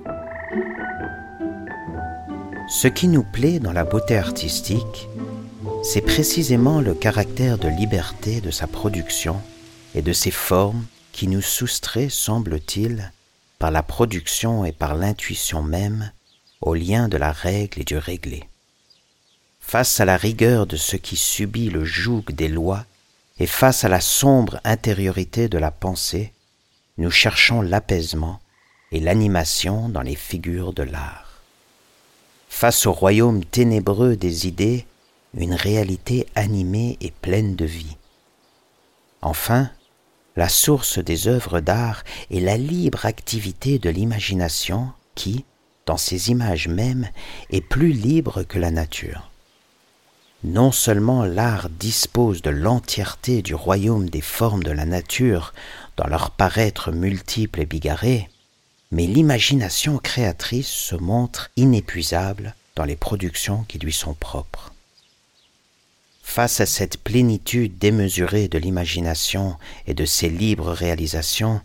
Ce 2.68 2.86
qui 2.86 3.08
nous 3.08 3.24
plaît 3.24 3.58
dans 3.58 3.72
la 3.72 3.82
beauté 3.82 4.16
artistique, 4.16 5.08
c'est 5.82 6.02
précisément 6.02 6.80
le 6.80 6.94
caractère 6.94 7.58
de 7.58 7.66
liberté 7.66 8.40
de 8.40 8.52
sa 8.52 8.68
production 8.68 9.42
et 9.96 10.02
de 10.02 10.12
ses 10.12 10.30
formes 10.30 10.86
qui 11.10 11.26
nous 11.26 11.42
soustrait, 11.42 12.08
semble-t-il, 12.08 13.10
par 13.58 13.72
la 13.72 13.82
production 13.82 14.64
et 14.64 14.72
par 14.72 14.94
l'intuition 14.94 15.64
même, 15.64 16.12
au 16.60 16.74
lien 16.74 17.08
de 17.08 17.16
la 17.16 17.32
règle 17.32 17.80
et 17.80 17.84
du 17.84 17.98
réglé. 17.98 18.44
Face 19.58 19.98
à 19.98 20.04
la 20.04 20.16
rigueur 20.16 20.68
de 20.68 20.76
ce 20.76 20.94
qui 20.94 21.16
subit 21.16 21.70
le 21.70 21.84
joug 21.84 22.22
des 22.28 22.46
lois 22.46 22.84
et 23.40 23.48
face 23.48 23.82
à 23.82 23.88
la 23.88 24.00
sombre 24.00 24.60
intériorité 24.62 25.48
de 25.48 25.58
la 25.58 25.72
pensée, 25.72 26.32
nous 26.98 27.10
cherchons 27.10 27.60
l'apaisement 27.60 28.40
et 28.92 29.00
l'animation 29.00 29.88
dans 29.88 30.02
les 30.02 30.14
figures 30.14 30.72
de 30.72 30.82
l'art. 30.82 31.42
Face 32.48 32.86
au 32.86 32.92
royaume 32.92 33.44
ténébreux 33.44 34.16
des 34.16 34.46
idées, 34.46 34.86
une 35.36 35.54
réalité 35.54 36.26
animée 36.34 36.96
et 37.00 37.10
pleine 37.10 37.54
de 37.56 37.66
vie. 37.66 37.96
Enfin, 39.20 39.70
la 40.36 40.48
source 40.48 40.98
des 40.98 41.28
œuvres 41.28 41.60
d'art 41.60 42.02
est 42.30 42.40
la 42.40 42.56
libre 42.56 43.04
activité 43.04 43.78
de 43.78 43.90
l'imagination 43.90 44.92
qui, 45.14 45.44
dans 45.84 45.96
ses 45.96 46.30
images 46.30 46.68
mêmes, 46.68 47.08
est 47.50 47.60
plus 47.60 47.92
libre 47.92 48.42
que 48.42 48.58
la 48.58 48.70
nature. 48.70 49.30
Non 50.46 50.70
seulement 50.70 51.24
l'art 51.24 51.68
dispose 51.68 52.40
de 52.40 52.50
l'entièreté 52.50 53.42
du 53.42 53.56
royaume 53.56 54.08
des 54.08 54.20
formes 54.20 54.62
de 54.62 54.70
la 54.70 54.84
nature 54.84 55.52
dans 55.96 56.06
leur 56.06 56.30
paraître 56.30 56.92
multiple 56.92 57.62
et 57.62 57.66
bigarré, 57.66 58.30
mais 58.92 59.08
l'imagination 59.08 59.98
créatrice 59.98 60.68
se 60.68 60.94
montre 60.94 61.50
inépuisable 61.56 62.54
dans 62.76 62.84
les 62.84 62.94
productions 62.94 63.64
qui 63.66 63.80
lui 63.80 63.92
sont 63.92 64.14
propres. 64.14 64.72
Face 66.22 66.60
à 66.60 66.66
cette 66.66 66.98
plénitude 66.98 67.76
démesurée 67.78 68.46
de 68.46 68.58
l'imagination 68.58 69.56
et 69.88 69.94
de 69.94 70.04
ses 70.04 70.28
libres 70.28 70.70
réalisations, 70.70 71.60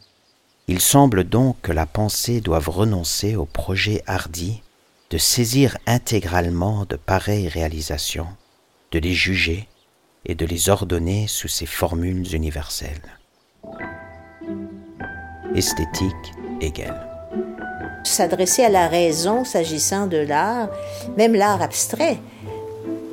il 0.67 0.81
semble 0.81 1.23
donc 1.23 1.55
que 1.61 1.71
la 1.71 1.85
pensée 1.85 2.41
doive 2.41 2.69
renoncer 2.69 3.35
au 3.35 3.45
projet 3.45 4.01
hardi 4.07 4.63
de 5.11 5.19
saisir 5.19 5.77
intégralement 5.85 6.85
de 6.85 6.95
pareilles 6.95 7.47
réalisations, 7.47 8.27
de 8.91 8.99
les 8.99 9.13
juger 9.13 9.67
et 10.25 10.35
de 10.35 10.45
les 10.45 10.69
ordonner 10.69 11.27
sous 11.27 11.47
ces 11.47 11.65
formules 11.65 12.33
universelles. 12.35 13.01
Esthétique 15.55 16.33
égale. 16.61 17.07
S'adresser 18.03 18.63
à 18.63 18.69
la 18.69 18.87
raison 18.87 19.43
s'agissant 19.45 20.07
de 20.07 20.17
l'art, 20.17 20.69
même 21.17 21.33
l'art 21.35 21.61
abstrait. 21.61 22.17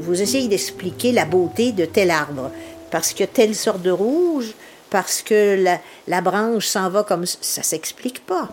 Vous 0.01 0.21
essayez 0.23 0.49
d'expliquer 0.49 1.13
la 1.13 1.25
beauté 1.25 1.73
de 1.73 1.85
tel 1.85 2.11
arbre, 2.11 2.51
parce 2.91 3.13
que 3.13 3.25
telle 3.25 3.55
sorte 3.55 3.83
de 3.83 3.91
rouge, 3.91 4.55
parce 4.91 5.21
que 5.23 5.63
la, 5.63 5.79
la 6.07 6.21
branche 6.21 6.67
s'en 6.67 6.89
va 6.89 7.03
comme 7.03 7.27
ça 7.27 7.63
s'explique 7.63 8.25
pas. 8.25 8.49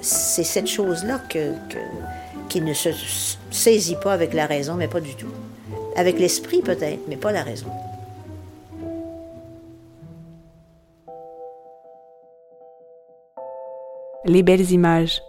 C'est 0.00 0.44
cette 0.44 0.68
chose-là 0.68 1.18
que, 1.28 1.52
que- 1.68 1.78
qui 2.48 2.60
ne 2.60 2.72
se 2.72 2.90
saisit 3.50 3.96
pas 3.96 4.12
avec 4.12 4.32
la 4.34 4.46
raison, 4.46 4.74
mais 4.74 4.88
pas 4.88 5.00
du 5.00 5.14
tout. 5.14 5.28
Avec 5.96 6.18
l'esprit 6.18 6.62
peut-être, 6.62 7.00
mais 7.08 7.16
pas 7.16 7.32
la 7.32 7.42
raison. 7.42 7.66
Les 14.24 14.42
belles 14.42 14.70
images. 14.72 15.22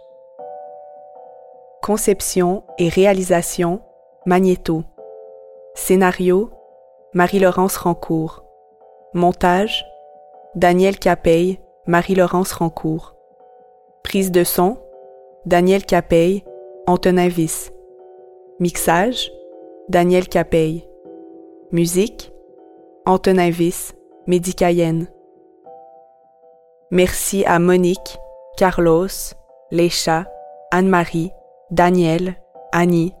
Conception 1.82 2.64
et 2.78 2.88
réalisation, 2.88 3.80
Magnéto. 4.26 4.84
Scénario, 5.74 6.50
Marie-Laurence 7.14 7.76
Rancourt. 7.78 8.44
Montage, 9.14 9.86
Daniel 10.54 10.98
Capeille, 10.98 11.58
Marie-Laurence 11.86 12.52
Rancourt. 12.52 13.14
Prise 14.02 14.30
de 14.30 14.44
son, 14.44 14.78
Daniel 15.46 15.84
Capeille, 15.84 16.44
Antonin. 16.90 17.28
Mixage, 18.58 19.30
Daniel 19.88 20.26
Capeille. 20.28 20.88
Musique, 21.70 22.32
Antonin 23.06 23.50
Viss, 23.50 23.94
Mehdi 24.26 24.54
Cayenne. 24.54 25.06
Merci 26.90 27.44
à 27.44 27.60
Monique, 27.60 28.18
Carlos, 28.56 29.06
Lécha, 29.70 30.26
Anne-Marie, 30.72 31.30
Daniel, 31.70 32.34
Annie, 32.72 33.14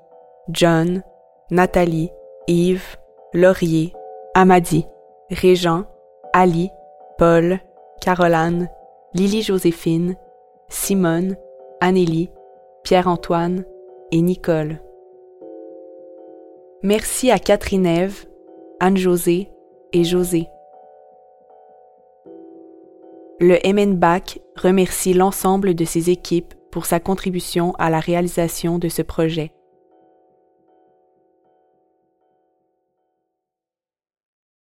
John, 0.48 1.04
Nathalie, 1.52 2.10
Yves, 2.48 2.96
Laurier, 3.32 3.92
Amadi, 4.34 4.84
Régent, 5.30 5.84
Ali, 6.32 6.70
Paul, 7.18 7.60
Caroline, 8.00 8.68
Lily-Joséphine, 9.14 10.16
Simone, 10.68 11.36
Anélie, 11.80 12.30
Pierre-Antoine 12.84 13.64
et 14.10 14.22
Nicole. 14.22 14.80
Merci 16.82 17.30
à 17.30 17.38
Catherine 17.38 17.86
Ève, 17.86 18.26
Anne-Josée 18.80 19.50
et 19.92 20.04
José. 20.04 20.48
Le 23.38 23.56
MNBAC 23.72 24.40
remercie 24.56 25.14
l'ensemble 25.14 25.74
de 25.74 25.84
ses 25.84 26.10
équipes 26.10 26.54
pour 26.70 26.86
sa 26.86 27.00
contribution 27.00 27.72
à 27.78 27.90
la 27.90 28.00
réalisation 28.00 28.78
de 28.78 28.88
ce 28.88 29.02
projet. 29.02 29.52